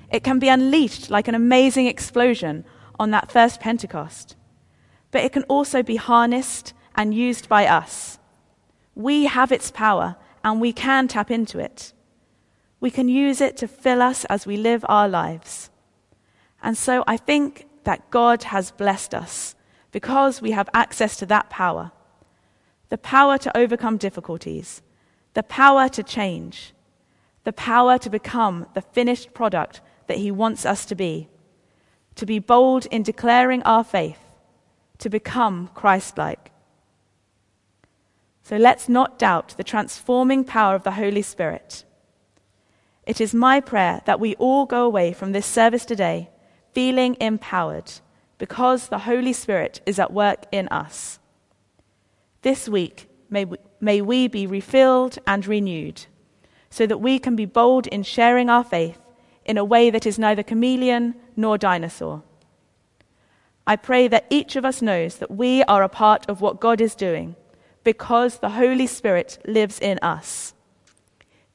It 0.10 0.24
can 0.24 0.40
be 0.40 0.48
unleashed 0.48 1.10
like 1.10 1.28
an 1.28 1.36
amazing 1.36 1.88
explosion 1.88 2.64
on 2.98 3.12
that 3.12 3.30
first 3.30 3.60
Pentecost, 3.60 4.38
but 5.12 5.26
it 5.26 5.34
can 5.34 5.44
also 5.50 5.84
be 5.84 5.98
harnessed 5.98 6.72
and 6.96 7.14
used 7.14 7.50
by 7.50 7.68
us. 7.68 8.20
We 8.96 9.26
have 9.26 9.52
its 9.52 9.70
power, 9.70 10.16
and 10.46 10.62
we 10.62 10.72
can 10.72 11.10
tap 11.10 11.30
into 11.30 11.60
it. 11.60 11.92
We 12.80 12.90
can 12.90 13.10
use 13.10 13.42
it 13.42 13.58
to 13.58 13.68
fill 13.68 14.02
us 14.02 14.24
as 14.30 14.48
we 14.48 14.56
live 14.56 14.86
our 14.88 15.10
lives. 15.10 15.70
And 16.64 16.78
so 16.78 17.04
I 17.06 17.18
think 17.18 17.68
that 17.84 18.10
God 18.12 18.44
has 18.44 18.72
blessed 18.72 19.14
us 19.14 19.56
because 19.92 20.42
we 20.42 20.52
have 20.52 20.70
access 20.74 21.18
to 21.18 21.26
that 21.28 21.50
power 21.50 21.92
the 22.90 22.98
power 22.98 23.38
to 23.38 23.58
overcome 23.58 23.96
difficulties, 23.96 24.82
the 25.34 25.44
power 25.44 25.88
to 25.88 26.04
change, 26.04 26.74
the 27.46 27.54
power 27.54 27.98
to 27.98 28.10
become 28.10 28.68
the 28.74 28.82
finished 28.82 29.34
product 29.34 29.80
that 30.08 30.18
He 30.18 30.30
wants 30.30 30.66
us 30.66 30.86
to 30.88 30.94
be, 30.94 31.30
to 32.16 32.26
be 32.26 32.38
bold 32.38 32.86
in 32.88 33.02
declaring 33.02 33.64
our 33.64 33.86
faith, 33.86 34.20
to 34.98 35.10
become 35.10 35.70
Christ 35.74 36.18
like. 36.18 36.52
So 38.44 38.58
let's 38.58 38.90
not 38.90 39.18
doubt 39.18 39.56
the 39.56 39.64
transforming 39.64 40.44
power 40.44 40.76
of 40.76 40.84
the 40.84 40.92
Holy 40.92 41.22
Spirit. 41.22 41.86
It 43.06 43.22
is 43.22 43.34
my 43.34 43.62
prayer 43.62 44.02
that 44.06 44.20
we 44.20 44.36
all 44.36 44.66
go 44.66 44.86
away 44.86 45.14
from 45.14 45.32
this 45.32 45.46
service 45.46 45.86
today 45.86 46.30
feeling 46.74 47.18
empowered 47.20 47.92
because 48.38 48.88
the 48.88 49.00
Holy 49.00 49.34
Spirit 49.34 49.82
is 49.86 50.00
at 50.00 50.14
work 50.14 50.46
in 50.52 50.68
us. 50.70 51.20
This 52.42 52.68
week, 52.68 53.08
may 53.30 53.46
we, 53.46 53.58
may 53.80 54.02
we 54.02 54.28
be 54.28 54.48
refilled 54.48 55.20
and 55.28 55.46
renewed 55.46 56.06
so 56.70 56.88
that 56.88 56.98
we 56.98 57.20
can 57.20 57.36
be 57.36 57.46
bold 57.46 57.86
in 57.88 58.04
sharing 58.04 58.50
our 58.50 58.64
faith 58.64 58.98
in 59.46 59.58
a 59.58 59.66
way 59.66 59.90
that 59.90 60.06
is 60.06 60.18
neither 60.18 60.44
chameleon 60.44 61.16
nor 61.36 61.58
dinosaur. 61.58 62.24
I 63.68 63.76
pray 63.76 64.08
that 64.08 64.26
each 64.30 64.56
of 64.56 64.66
us 64.66 64.82
knows 64.82 65.18
that 65.18 65.32
we 65.32 65.64
are 65.64 65.84
a 65.84 65.90
part 65.90 66.28
of 66.28 66.42
what 66.42 66.60
God 66.60 66.82
is 66.82 66.96
doing 66.96 67.36
because 67.84 68.40
the 68.40 68.52
Holy 68.52 68.88
Spirit 68.88 69.40
lives 69.46 69.80
in 69.80 70.00
us. 70.02 70.54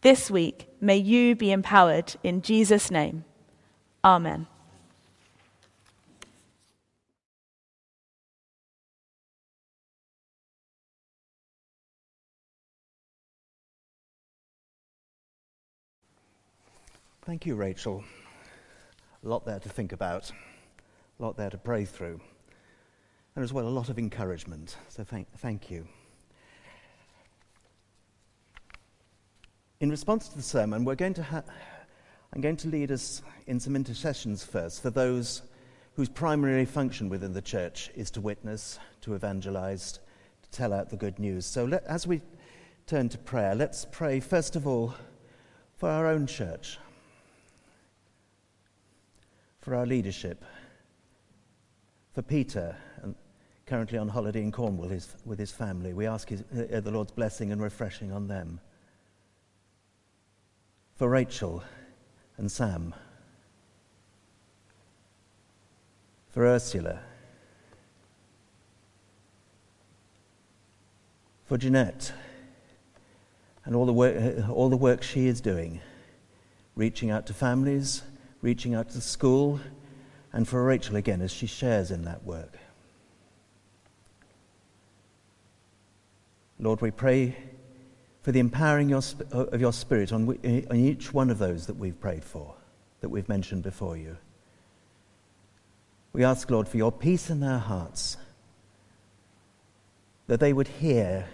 This 0.02 0.30
week, 0.30 0.68
may 0.80 0.96
you 0.96 1.34
be 1.34 1.50
empowered 1.50 2.14
in 2.22 2.42
Jesus' 2.42 2.90
name. 2.90 3.24
Amen. 4.04 4.46
Thank 17.26 17.44
you, 17.44 17.56
Rachel. 17.56 18.04
A 19.24 19.28
lot 19.28 19.44
there 19.44 19.58
to 19.58 19.68
think 19.68 19.90
about, 19.90 20.30
a 21.18 21.22
lot 21.24 21.36
there 21.36 21.50
to 21.50 21.58
pray 21.58 21.84
through, 21.84 22.20
and 23.34 23.42
as 23.42 23.52
well 23.52 23.66
a 23.66 23.68
lot 23.68 23.88
of 23.88 23.98
encouragement. 23.98 24.76
So 24.88 25.02
thank, 25.02 25.26
thank 25.38 25.68
you. 25.68 25.88
In 29.80 29.90
response 29.90 30.28
to 30.28 30.36
the 30.36 30.42
sermon, 30.42 30.84
we're 30.84 30.94
going 30.94 31.14
to 31.14 31.24
ha- 31.24 31.42
I'm 32.32 32.40
going 32.40 32.58
to 32.58 32.68
lead 32.68 32.92
us 32.92 33.22
in 33.48 33.58
some 33.58 33.74
intercessions 33.74 34.44
first 34.44 34.80
for 34.80 34.90
those 34.90 35.42
whose 35.96 36.08
primary 36.08 36.64
function 36.64 37.08
within 37.08 37.32
the 37.32 37.42
church 37.42 37.90
is 37.96 38.08
to 38.12 38.20
witness, 38.20 38.78
to 39.00 39.14
evangelize, 39.14 39.98
to 40.42 40.50
tell 40.52 40.72
out 40.72 40.90
the 40.90 40.96
good 40.96 41.18
news. 41.18 41.44
So 41.44 41.64
let, 41.64 41.82
as 41.86 42.06
we 42.06 42.20
turn 42.86 43.08
to 43.08 43.18
prayer, 43.18 43.56
let's 43.56 43.84
pray 43.84 44.20
first 44.20 44.54
of 44.54 44.64
all 44.64 44.94
for 45.74 45.90
our 45.90 46.06
own 46.06 46.28
church, 46.28 46.78
for 49.66 49.74
our 49.74 49.84
leadership, 49.84 50.44
for 52.14 52.22
Peter, 52.22 52.76
currently 53.66 53.98
on 53.98 54.06
holiday 54.06 54.40
in 54.40 54.52
Cornwall 54.52 54.86
his, 54.86 55.16
with 55.24 55.40
his 55.40 55.50
family. 55.50 55.92
We 55.92 56.06
ask 56.06 56.28
his, 56.28 56.44
uh, 56.72 56.78
the 56.78 56.92
Lord's 56.92 57.10
blessing 57.10 57.50
and 57.50 57.60
refreshing 57.60 58.12
on 58.12 58.28
them. 58.28 58.60
For 60.94 61.08
Rachel 61.08 61.64
and 62.36 62.48
Sam. 62.48 62.94
For 66.30 66.46
Ursula. 66.46 67.00
For 71.46 71.58
Jeanette 71.58 72.12
and 73.64 73.74
all 73.74 73.84
the, 73.84 73.92
work, 73.92 74.14
uh, 74.16 74.48
all 74.48 74.68
the 74.68 74.76
work 74.76 75.02
she 75.02 75.26
is 75.26 75.40
doing, 75.40 75.80
reaching 76.76 77.10
out 77.10 77.26
to 77.26 77.34
families, 77.34 78.04
reaching 78.42 78.74
out 78.74 78.90
to 78.90 79.00
school, 79.00 79.60
and 80.32 80.46
for 80.46 80.62
Rachel 80.62 80.96
again 80.96 81.22
as 81.22 81.32
she 81.32 81.46
shares 81.46 81.90
in 81.90 82.04
that 82.04 82.24
work. 82.24 82.58
Lord, 86.58 86.80
we 86.80 86.90
pray 86.90 87.36
for 88.22 88.32
the 88.32 88.40
empowering 88.40 88.92
of 88.92 89.60
your 89.60 89.72
Spirit 89.72 90.12
on 90.12 90.38
each 90.44 91.12
one 91.12 91.30
of 91.30 91.38
those 91.38 91.66
that 91.66 91.76
we've 91.76 92.00
prayed 92.00 92.24
for, 92.24 92.54
that 93.00 93.08
we've 93.08 93.28
mentioned 93.28 93.62
before 93.62 93.96
you. 93.96 94.16
We 96.12 96.24
ask, 96.24 96.50
Lord, 96.50 96.66
for 96.66 96.76
your 96.76 96.90
peace 96.90 97.30
in 97.30 97.40
their 97.40 97.58
hearts, 97.58 98.16
that 100.26 100.40
they 100.40 100.52
would 100.52 100.68
hear 100.68 101.26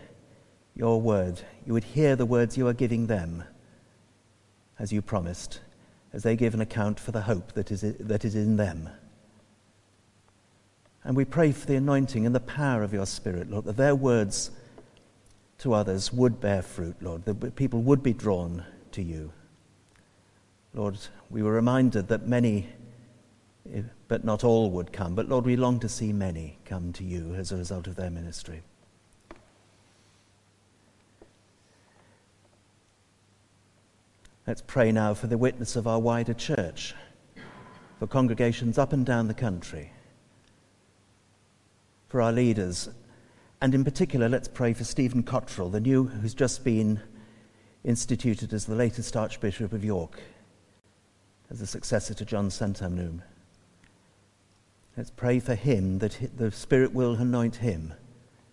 your 0.75 1.01
word, 1.01 1.41
you 1.65 1.73
would 1.73 1.85
hear 1.85 2.17
the 2.17 2.27
words 2.27 2.57
you 2.57 2.67
are 2.67 2.73
giving 2.73 3.07
them, 3.07 3.45
as 4.79 4.93
you 4.93 5.01
promised, 5.01 5.61
as 6.13 6.23
they 6.23 6.37
give 6.37 6.55
an 6.55 6.61
account 6.61 7.01
for 7.01 7.13
the 7.13 7.23
hope 7.23 7.53
that 7.53 7.71
is, 7.71 7.81
that 7.83 8.25
is 8.25 8.35
in 8.35 8.57
them. 8.57 8.89
And 11.05 11.17
we 11.17 11.25
pray 11.25 11.53
for 11.53 11.67
the 11.67 11.77
anointing 11.77 12.27
and 12.27 12.35
the 12.35 12.41
power 12.41 12.83
of 12.83 12.93
your 12.93 13.07
Spirit, 13.07 13.51
Lord, 13.51 13.65
that 13.65 13.77
their 13.77 13.95
words 13.95 14.51
to 15.59 15.75
others 15.75 16.13
would 16.13 16.41
bear 16.41 16.63
fruit, 16.63 16.97
Lord, 17.01 17.25
that 17.25 17.57
people 17.57 17.83
would 17.83 18.03
be 18.03 18.13
drawn 18.13 18.65
to 18.93 19.03
you. 19.03 19.33
Lord, 20.75 20.99
we 21.31 21.43
were 21.43 21.53
reminded 21.53 22.09
that 22.09 22.27
many, 22.27 22.69
eh, 23.73 23.83
but 24.09 24.25
not 24.25 24.45
all, 24.45 24.71
would 24.71 24.93
come. 24.93 25.15
But 25.15 25.29
Lord, 25.29 25.45
we 25.45 25.57
long 25.57 25.81
to 25.81 25.89
see 25.89 26.13
many 26.13 26.59
come 26.65 26.93
to 26.95 27.05
you 27.05 27.35
as 27.35 27.53
a 27.53 27.57
result 27.57 27.87
of 27.87 27.97
their 27.97 28.11
ministry. 28.11 28.63
Let's 34.45 34.63
pray 34.67 34.91
now 34.91 35.15
for 35.15 35.29
the 35.29 35.39
witness 35.39 35.77
of 35.77 35.87
our 35.87 36.01
wider 36.01 36.35
church, 36.35 36.95
for 38.01 38.09
congregations 38.09 38.77
up 38.77 38.93
and 38.93 39.07
down 39.07 39.29
the 39.29 39.35
country, 39.35 39.93
for 42.09 42.21
our 42.21 42.33
leaders, 42.33 42.89
and 43.61 43.73
in 43.73 43.85
particular, 43.85 44.29
let's 44.29 44.49
pray 44.49 44.73
for 44.73 44.83
Stephen 44.83 45.23
Cottrell, 45.23 45.69
the 45.69 45.79
new, 45.79 46.07
who's 46.09 46.35
just 46.35 46.65
been 46.65 47.01
instituted 47.85 48.53
as 48.53 48.67
the 48.67 48.75
latest 48.75 49.17
Archbishop 49.17 49.73
of 49.73 49.85
York, 49.85 50.21
as 51.49 51.61
a 51.61 51.67
successor 51.67 52.13
to 52.15 52.25
John 52.25 52.49
Sentamu. 52.49 53.21
Let's 54.97 55.13
pray 55.13 55.39
for 55.39 55.55
him 55.55 56.01
that 56.01 56.19
the 56.37 56.51
Spirit 56.51 56.93
will 56.93 57.15
anoint 57.15 57.57
him, 57.57 57.95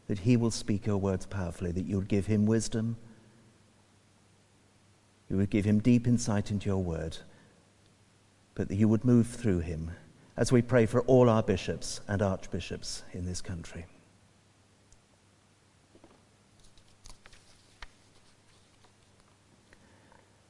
that 0.05 0.19
he 0.19 0.37
will 0.37 0.51
speak 0.51 0.85
your 0.85 0.97
words 0.97 1.25
powerfully, 1.25 1.71
that 1.71 1.87
you 1.87 1.95
would 1.97 2.07
give 2.07 2.27
him 2.27 2.45
wisdom, 2.45 2.97
you 5.30 5.38
would 5.38 5.49
give 5.49 5.65
him 5.65 5.80
deep 5.80 6.07
insight 6.07 6.51
into 6.51 6.67
your 6.67 6.84
word, 6.84 7.17
but 8.55 8.67
that 8.67 8.75
you 8.75 8.88
would 8.88 9.05
move 9.05 9.27
through 9.27 9.59
him 9.59 9.91
as 10.36 10.51
we 10.51 10.61
pray 10.61 10.86
for 10.86 11.01
all 11.01 11.30
our 11.30 11.43
bishops 11.43 12.01
and 12.07 12.21
archbishops 12.21 13.03
in 13.13 13.25
this 13.25 13.41
country. 13.41 13.86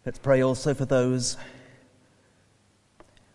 Let's 0.05 0.19
pray 0.19 0.41
also 0.41 0.73
for 0.73 0.86
those 0.86 1.38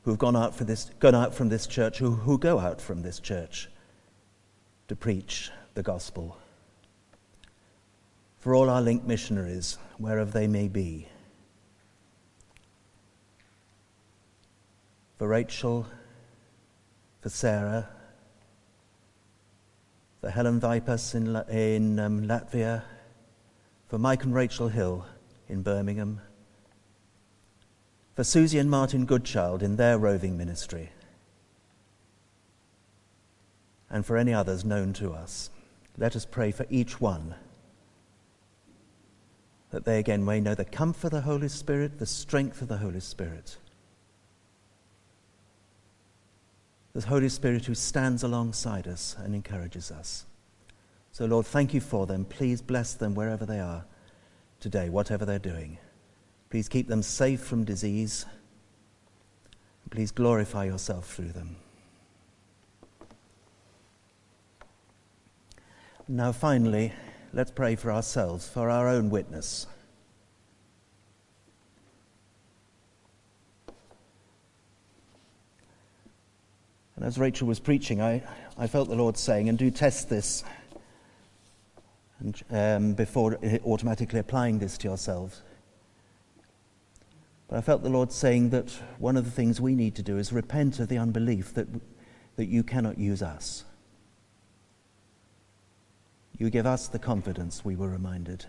who 0.02 0.10
have 0.10 0.18
gone 0.18 0.36
out, 0.36 0.54
for 0.54 0.64
this, 0.64 0.90
gone 0.98 1.14
out 1.14 1.34
from 1.34 1.48
this 1.48 1.66
church, 1.66 1.98
who, 1.98 2.12
who 2.12 2.38
go 2.38 2.58
out 2.58 2.80
from 2.80 3.02
this 3.02 3.20
church 3.20 3.68
to 4.88 4.96
preach 4.96 5.50
the 5.74 5.82
gospel. 5.82 6.36
For 8.38 8.54
all 8.54 8.68
our 8.68 8.82
linked 8.82 9.06
missionaries, 9.06 9.78
wherever 9.98 10.30
they 10.30 10.46
may 10.46 10.68
be. 10.68 11.08
For 15.18 15.28
Rachel, 15.28 15.86
for 17.20 17.28
Sarah, 17.28 17.88
for 20.20 20.30
Helen 20.30 20.60
Vipas 20.60 21.14
in, 21.14 21.36
in 21.56 21.98
um, 21.98 22.26
Latvia, 22.26 22.82
for 23.88 23.98
Mike 23.98 24.24
and 24.24 24.34
Rachel 24.34 24.68
Hill 24.68 25.06
in 25.48 25.62
Birmingham, 25.62 26.20
for 28.14 28.24
Susie 28.24 28.58
and 28.58 28.68
Martin 28.68 29.06
Goodchild 29.06 29.62
in 29.62 29.76
their 29.76 29.98
roving 29.98 30.36
ministry, 30.36 30.90
and 33.88 34.04
for 34.04 34.16
any 34.16 34.34
others 34.34 34.64
known 34.64 34.92
to 34.94 35.12
us. 35.12 35.50
Let 35.96 36.16
us 36.16 36.24
pray 36.24 36.50
for 36.50 36.66
each 36.70 37.00
one 37.00 37.36
that 39.70 39.84
they 39.84 39.98
again 39.98 40.24
may 40.24 40.40
know 40.40 40.54
the 40.54 40.64
comfort 40.64 41.08
of 41.08 41.12
the 41.12 41.20
Holy 41.22 41.48
Spirit, 41.48 41.98
the 41.98 42.06
strength 42.06 42.62
of 42.62 42.68
the 42.68 42.78
Holy 42.78 43.00
Spirit. 43.00 43.58
The 46.94 47.08
Holy 47.08 47.28
Spirit 47.28 47.64
who 47.64 47.74
stands 47.74 48.22
alongside 48.22 48.86
us 48.86 49.16
and 49.18 49.34
encourages 49.34 49.90
us. 49.90 50.26
So, 51.10 51.24
Lord, 51.24 51.44
thank 51.44 51.74
you 51.74 51.80
for 51.80 52.06
them. 52.06 52.24
Please 52.24 52.62
bless 52.62 52.94
them 52.94 53.16
wherever 53.16 53.44
they 53.44 53.58
are 53.58 53.84
today, 54.60 54.88
whatever 54.88 55.24
they're 55.24 55.40
doing. 55.40 55.78
Please 56.50 56.68
keep 56.68 56.86
them 56.86 57.02
safe 57.02 57.40
from 57.40 57.64
disease. 57.64 58.26
Please 59.90 60.12
glorify 60.12 60.64
yourself 60.64 61.12
through 61.12 61.32
them. 61.32 61.56
Now, 66.06 66.30
finally, 66.30 66.92
let's 67.32 67.50
pray 67.50 67.74
for 67.74 67.90
ourselves, 67.90 68.48
for 68.48 68.70
our 68.70 68.86
own 68.86 69.10
witness. 69.10 69.66
And 76.96 77.04
as 77.04 77.18
Rachel 77.18 77.48
was 77.48 77.60
preaching, 77.60 78.00
I, 78.00 78.22
I 78.56 78.66
felt 78.66 78.88
the 78.88 78.94
Lord 78.94 79.16
saying, 79.16 79.48
and 79.48 79.58
do 79.58 79.70
test 79.70 80.08
this 80.08 80.44
and, 82.20 82.40
um, 82.50 82.94
before 82.94 83.38
automatically 83.64 84.20
applying 84.20 84.58
this 84.58 84.78
to 84.78 84.88
yourselves. 84.88 85.42
But 87.48 87.58
I 87.58 87.60
felt 87.60 87.82
the 87.82 87.88
Lord 87.88 88.12
saying 88.12 88.50
that 88.50 88.70
one 88.98 89.16
of 89.16 89.24
the 89.24 89.30
things 89.30 89.60
we 89.60 89.74
need 89.74 89.94
to 89.96 90.02
do 90.02 90.18
is 90.18 90.32
repent 90.32 90.80
of 90.80 90.88
the 90.88 90.98
unbelief 90.98 91.52
that, 91.54 91.68
that 92.36 92.46
you 92.46 92.62
cannot 92.62 92.98
use 92.98 93.22
us. 93.22 93.64
You 96.38 96.50
give 96.50 96.66
us 96.66 96.88
the 96.88 96.98
confidence, 96.98 97.64
we 97.64 97.76
were 97.76 97.88
reminded. 97.88 98.46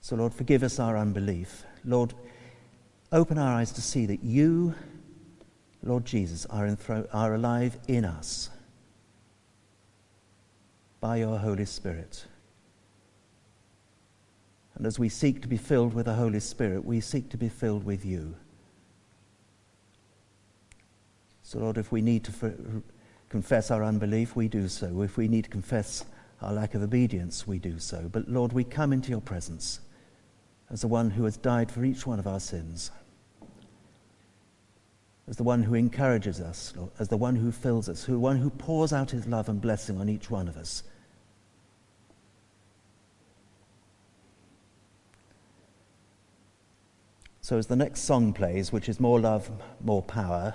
So, 0.00 0.16
Lord, 0.16 0.32
forgive 0.32 0.62
us 0.62 0.78
our 0.78 0.96
unbelief. 0.96 1.64
Lord, 1.84 2.14
open 3.12 3.36
our 3.36 3.54
eyes 3.54 3.70
to 3.72 3.82
see 3.82 4.06
that 4.06 4.24
you, 4.24 4.74
Lord 5.82 6.04
Jesus, 6.04 6.46
are, 6.46 6.66
enthro- 6.66 7.08
are 7.12 7.34
alive 7.34 7.78
in 7.88 8.04
us 8.04 8.50
by 11.00 11.16
your 11.16 11.38
Holy 11.38 11.64
Spirit. 11.64 12.24
And 14.74 14.86
as 14.86 14.98
we 14.98 15.08
seek 15.08 15.42
to 15.42 15.48
be 15.48 15.56
filled 15.56 15.94
with 15.94 16.06
the 16.06 16.14
Holy 16.14 16.40
Spirit, 16.40 16.84
we 16.84 17.00
seek 17.00 17.28
to 17.30 17.36
be 17.36 17.48
filled 17.48 17.84
with 17.84 18.04
you. 18.04 18.34
So, 21.42 21.58
Lord, 21.58 21.78
if 21.78 21.90
we 21.90 22.00
need 22.00 22.24
to 22.24 22.32
for, 22.32 22.54
confess 23.28 23.70
our 23.70 23.82
unbelief, 23.82 24.36
we 24.36 24.48
do 24.48 24.68
so. 24.68 25.02
If 25.02 25.16
we 25.16 25.28
need 25.28 25.44
to 25.44 25.50
confess 25.50 26.04
our 26.42 26.52
lack 26.52 26.74
of 26.74 26.82
obedience, 26.82 27.46
we 27.46 27.58
do 27.58 27.78
so. 27.78 28.08
But, 28.10 28.28
Lord, 28.28 28.52
we 28.52 28.64
come 28.64 28.92
into 28.92 29.10
your 29.10 29.20
presence 29.20 29.80
as 30.70 30.82
the 30.82 30.88
one 30.88 31.10
who 31.10 31.24
has 31.24 31.36
died 31.36 31.70
for 31.70 31.84
each 31.84 32.06
one 32.06 32.18
of 32.18 32.26
our 32.26 32.40
sins, 32.40 32.90
as 35.30 35.36
the 35.36 35.44
one 35.44 35.62
who 35.62 35.74
encourages 35.74 36.40
us, 36.40 36.74
Lord, 36.76 36.90
as 36.98 37.06
the 37.06 37.16
one 37.16 37.36
who 37.36 37.52
fills 37.52 37.88
us, 37.88 38.02
who 38.02 38.18
one 38.18 38.38
who 38.38 38.50
pours 38.50 38.92
out 38.92 39.12
his 39.12 39.28
love 39.28 39.48
and 39.48 39.60
blessing 39.60 39.96
on 39.96 40.08
each 40.08 40.28
one 40.28 40.48
of 40.48 40.56
us. 40.56 40.82
So, 47.42 47.58
as 47.58 47.68
the 47.68 47.76
next 47.76 48.00
song 48.00 48.32
plays, 48.32 48.72
which 48.72 48.88
is 48.88 48.98
More 48.98 49.20
Love, 49.20 49.48
More 49.80 50.02
Power, 50.02 50.54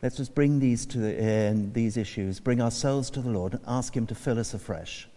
let's 0.00 0.16
just 0.16 0.36
bring 0.36 0.60
these, 0.60 0.86
to 0.86 0.98
the, 0.98 1.50
uh, 1.50 1.54
these 1.72 1.96
issues, 1.96 2.38
bring 2.38 2.62
ourselves 2.62 3.10
to 3.10 3.20
the 3.20 3.30
Lord, 3.30 3.54
and 3.54 3.62
ask 3.66 3.96
Him 3.96 4.06
to 4.06 4.14
fill 4.14 4.38
us 4.38 4.54
afresh. 4.54 5.08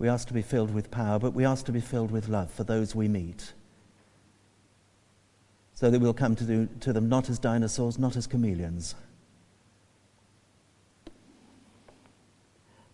We 0.00 0.08
ask 0.08 0.26
to 0.28 0.34
be 0.34 0.42
filled 0.42 0.74
with 0.74 0.90
power, 0.90 1.20
but 1.20 1.32
we 1.32 1.44
ask 1.44 1.64
to 1.66 1.72
be 1.72 1.80
filled 1.80 2.10
with 2.10 2.28
love 2.28 2.50
for 2.50 2.64
those 2.64 2.94
we 2.94 3.06
meet. 3.06 3.52
So 5.78 5.92
that 5.92 6.00
we'll 6.00 6.12
come 6.12 6.34
to, 6.34 6.42
do, 6.42 6.68
to 6.80 6.92
them 6.92 7.08
not 7.08 7.30
as 7.30 7.38
dinosaurs, 7.38 8.00
not 8.00 8.16
as 8.16 8.26
chameleons, 8.26 8.96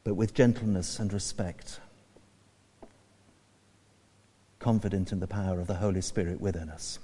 but 0.05 0.16
with 0.16 0.35
gentleness 0.35 0.99
and 0.99 1.11
respect 1.11 1.80
confident 4.59 5.12
in 5.12 5.20
the 5.20 5.26
power 5.26 5.61
of 5.61 5.66
the 5.66 5.76
Holy 5.76 6.03
Spirit 6.03 6.43
within 6.43 6.68
us. 6.68 6.99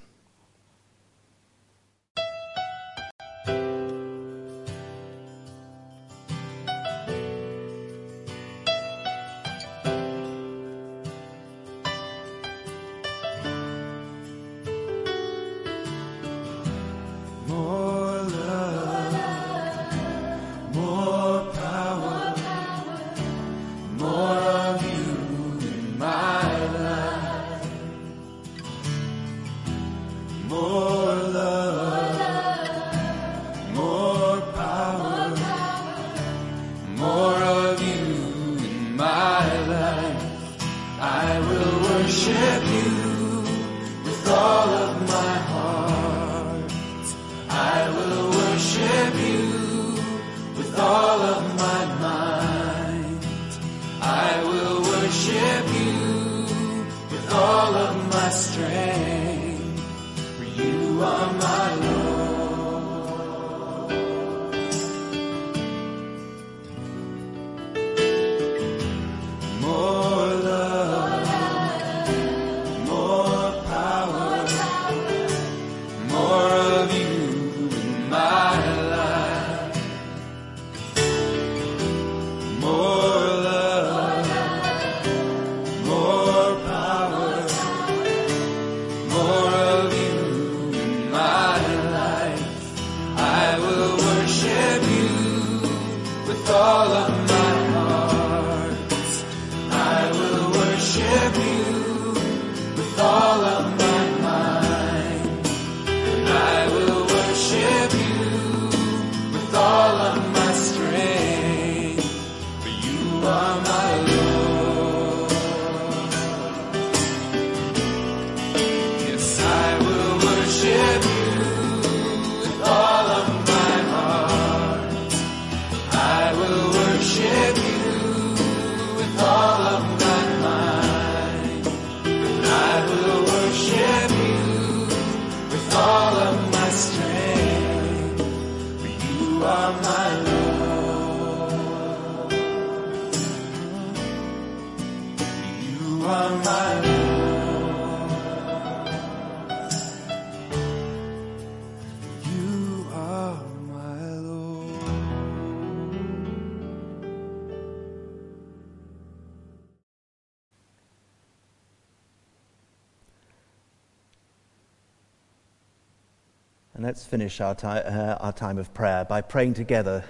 Let's 166.91 167.07
finish 167.07 167.41
our, 167.41 167.55
ti- 167.55 167.68
uh, 167.68 168.16
our 168.16 168.32
time 168.32 168.59
of 168.59 168.74
prayer 168.74 169.05
by 169.05 169.20
praying 169.20 169.55
together 169.55 170.03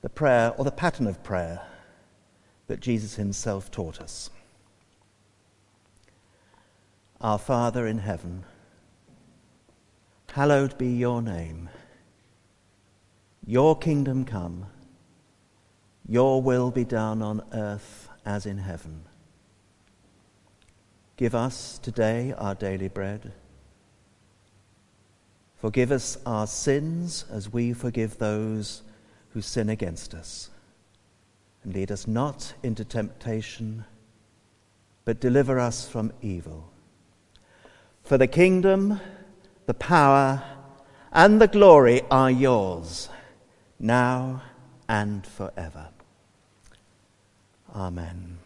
the 0.00 0.08
prayer 0.08 0.54
or 0.56 0.64
the 0.64 0.70
pattern 0.70 1.06
of 1.06 1.22
prayer 1.22 1.60
that 2.68 2.80
Jesus 2.80 3.16
himself 3.16 3.70
taught 3.70 4.00
us. 4.00 4.30
Our 7.20 7.38
Father 7.38 7.86
in 7.86 7.98
heaven, 7.98 8.46
hallowed 10.32 10.78
be 10.78 10.88
your 10.88 11.20
name. 11.20 11.68
Your 13.44 13.76
kingdom 13.76 14.24
come, 14.24 14.68
your 16.08 16.40
will 16.40 16.70
be 16.70 16.86
done 16.86 17.20
on 17.20 17.42
earth 17.52 18.08
as 18.24 18.46
in 18.46 18.56
heaven. 18.56 19.02
Give 21.18 21.34
us 21.34 21.78
today 21.78 22.32
our 22.38 22.54
daily 22.54 22.88
bread. 22.88 23.34
Forgive 25.58 25.90
us 25.90 26.18
our 26.24 26.46
sins 26.46 27.24
as 27.30 27.52
we 27.52 27.72
forgive 27.72 28.18
those 28.18 28.82
who 29.30 29.40
sin 29.40 29.68
against 29.68 30.14
us. 30.14 30.50
And 31.64 31.74
lead 31.74 31.90
us 31.90 32.06
not 32.06 32.54
into 32.62 32.84
temptation, 32.84 33.84
but 35.04 35.20
deliver 35.20 35.58
us 35.58 35.88
from 35.88 36.12
evil. 36.22 36.70
For 38.04 38.16
the 38.16 38.28
kingdom, 38.28 39.00
the 39.66 39.74
power, 39.74 40.42
and 41.12 41.40
the 41.40 41.48
glory 41.48 42.02
are 42.10 42.30
yours, 42.30 43.08
now 43.80 44.42
and 44.88 45.26
forever. 45.26 45.88
Amen. 47.74 48.38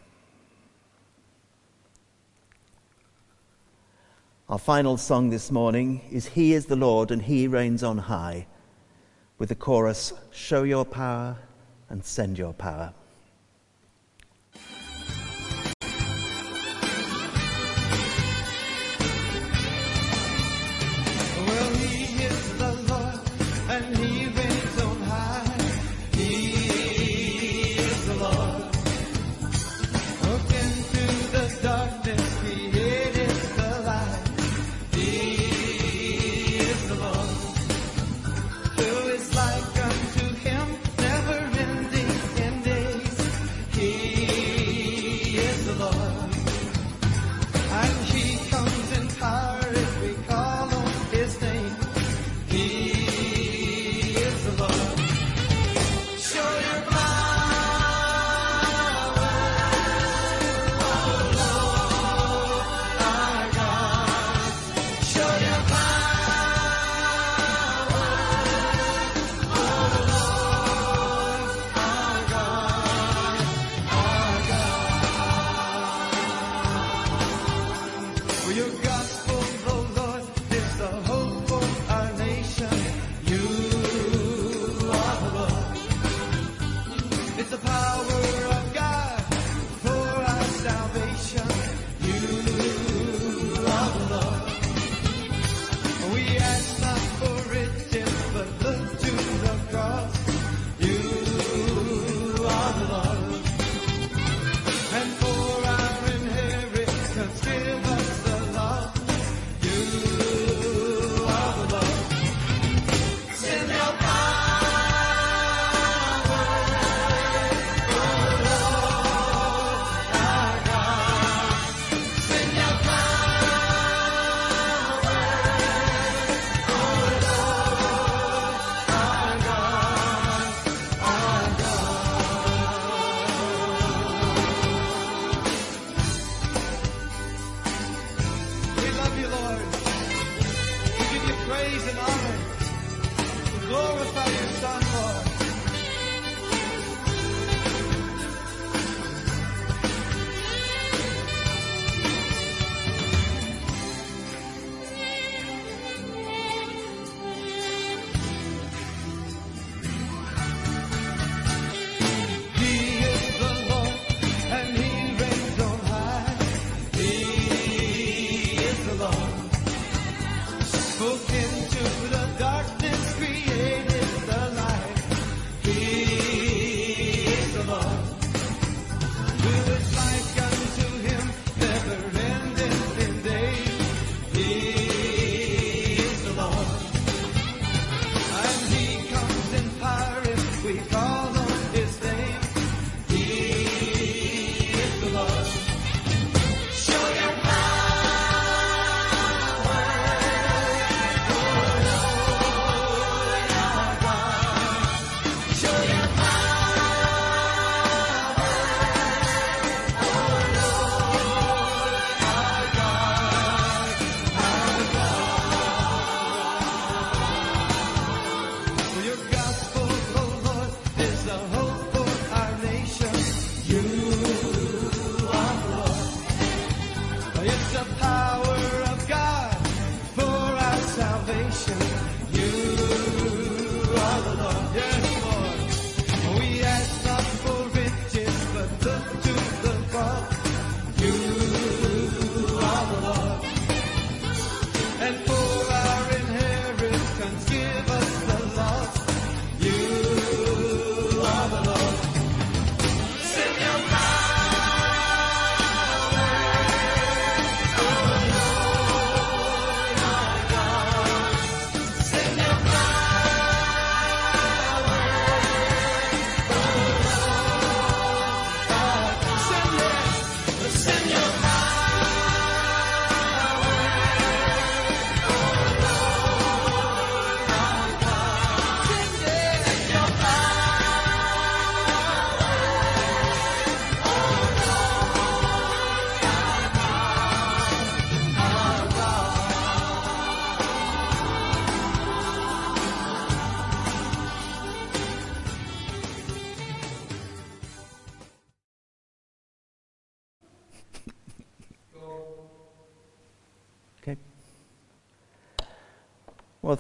Our 4.53 4.59
final 4.59 4.99
song 4.99 5.31
this 5.31 5.51
morning 5.51 6.03
is 6.11 6.27
He 6.27 6.53
is 6.53 6.67
the 6.67 6.77
Lord 6.77 7.11
and 7.11 7.23
He 7.23 7.49
reigns 7.49 7.83
on 7.83 7.97
high, 7.97 8.47
with 9.39 9.49
the 9.49 9.55
chorus 9.55 10.13
Show 10.31 10.65
your 10.65 10.85
power 10.85 11.39
and 11.89 12.05
send 12.05 12.37
your 12.37 12.53
power. 12.53 12.93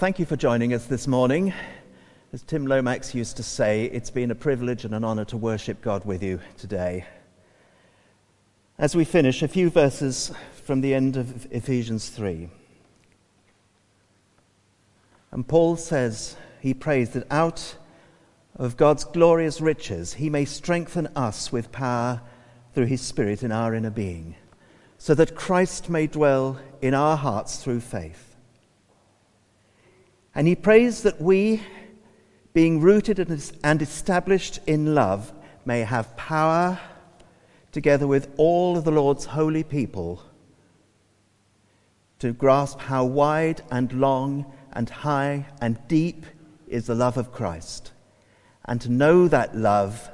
Thank 0.02 0.18
you 0.18 0.26
for 0.26 0.34
joining 0.34 0.74
us 0.74 0.86
this 0.86 1.06
morning. 1.06 1.54
As 2.32 2.42
Tim 2.42 2.66
Lomax 2.66 3.14
used 3.14 3.36
to 3.36 3.44
say, 3.44 3.84
it's 3.84 4.10
been 4.10 4.32
a 4.32 4.34
privilege 4.34 4.84
and 4.84 4.96
an 4.96 5.04
honor 5.04 5.24
to 5.26 5.36
worship 5.36 5.80
God 5.80 6.04
with 6.04 6.24
you 6.24 6.40
today. 6.56 7.06
As 8.78 8.96
we 8.96 9.04
finish, 9.04 9.44
a 9.44 9.46
few 9.46 9.70
verses 9.70 10.32
from 10.64 10.80
the 10.80 10.92
end 10.92 11.16
of 11.16 11.46
Ephesians 11.52 12.08
3. 12.08 12.48
And 15.30 15.46
Paul 15.46 15.76
says, 15.76 16.34
he 16.60 16.74
prays 16.74 17.10
that 17.10 17.28
out 17.30 17.76
of 18.56 18.76
God's 18.76 19.04
glorious 19.04 19.60
riches 19.60 20.14
he 20.14 20.28
may 20.28 20.46
strengthen 20.46 21.06
us 21.14 21.52
with 21.52 21.70
power 21.70 22.22
through 22.74 22.86
his 22.86 23.02
Spirit 23.02 23.44
in 23.44 23.52
our 23.52 23.72
inner 23.72 23.88
being, 23.88 24.34
so 24.98 25.14
that 25.14 25.36
Christ 25.36 25.88
may 25.88 26.08
dwell 26.08 26.58
in 26.80 26.92
our 26.92 27.16
hearts 27.16 27.62
through 27.62 27.78
faith. 27.78 28.31
And 30.34 30.46
he 30.46 30.54
prays 30.54 31.02
that 31.02 31.20
we, 31.20 31.62
being 32.54 32.80
rooted 32.80 33.18
and 33.18 33.82
established 33.82 34.60
in 34.66 34.94
love, 34.94 35.32
may 35.64 35.80
have 35.80 36.16
power, 36.16 36.78
together 37.70 38.06
with 38.06 38.32
all 38.36 38.76
of 38.76 38.84
the 38.84 38.90
Lord's 38.90 39.26
holy 39.26 39.62
people, 39.62 40.22
to 42.18 42.32
grasp 42.32 42.78
how 42.78 43.04
wide 43.04 43.62
and 43.70 43.92
long 43.92 44.52
and 44.72 44.88
high 44.88 45.46
and 45.60 45.78
deep 45.88 46.24
is 46.66 46.86
the 46.86 46.94
love 46.94 47.18
of 47.18 47.32
Christ, 47.32 47.92
and 48.64 48.80
to 48.80 48.90
know 48.90 49.28
that 49.28 49.56
love 49.56 50.10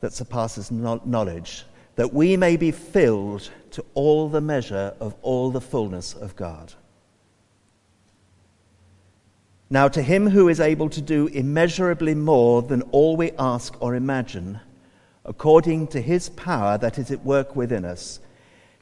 that 0.00 0.12
surpasses 0.12 0.70
knowledge, 0.70 1.64
that 1.96 2.12
we 2.12 2.36
may 2.36 2.56
be 2.56 2.70
filled 2.70 3.50
to 3.70 3.84
all 3.94 4.28
the 4.28 4.40
measure 4.40 4.94
of 5.00 5.14
all 5.22 5.50
the 5.50 5.60
fullness 5.60 6.12
of 6.12 6.36
God. 6.36 6.74
Now, 9.74 9.88
to 9.88 10.02
him 10.02 10.30
who 10.30 10.48
is 10.48 10.60
able 10.60 10.88
to 10.90 11.00
do 11.00 11.26
immeasurably 11.26 12.14
more 12.14 12.62
than 12.62 12.82
all 12.92 13.16
we 13.16 13.32
ask 13.32 13.74
or 13.82 13.96
imagine, 13.96 14.60
according 15.24 15.88
to 15.88 16.00
his 16.00 16.28
power 16.28 16.78
that 16.78 16.96
is 16.96 17.10
at 17.10 17.24
work 17.24 17.56
within 17.56 17.84
us, 17.84 18.20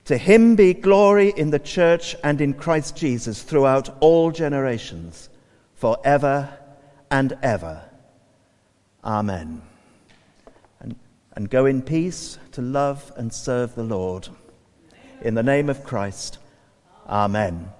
to 0.04 0.18
him 0.18 0.54
be 0.54 0.74
glory 0.74 1.32
in 1.34 1.48
the 1.48 1.58
church 1.58 2.14
and 2.22 2.42
in 2.42 2.52
Christ 2.52 2.94
Jesus 2.94 3.42
throughout 3.42 3.88
all 4.00 4.32
generations, 4.32 5.30
forever 5.76 6.58
and 7.10 7.38
ever. 7.42 7.84
Amen. 9.02 9.62
And, 10.78 10.94
and 11.34 11.48
go 11.48 11.64
in 11.64 11.80
peace 11.80 12.36
to 12.50 12.60
love 12.60 13.10
and 13.16 13.32
serve 13.32 13.74
the 13.74 13.82
Lord. 13.82 14.28
In 15.22 15.32
the 15.32 15.42
name 15.42 15.70
of 15.70 15.84
Christ, 15.84 16.36
Amen. 17.08 17.70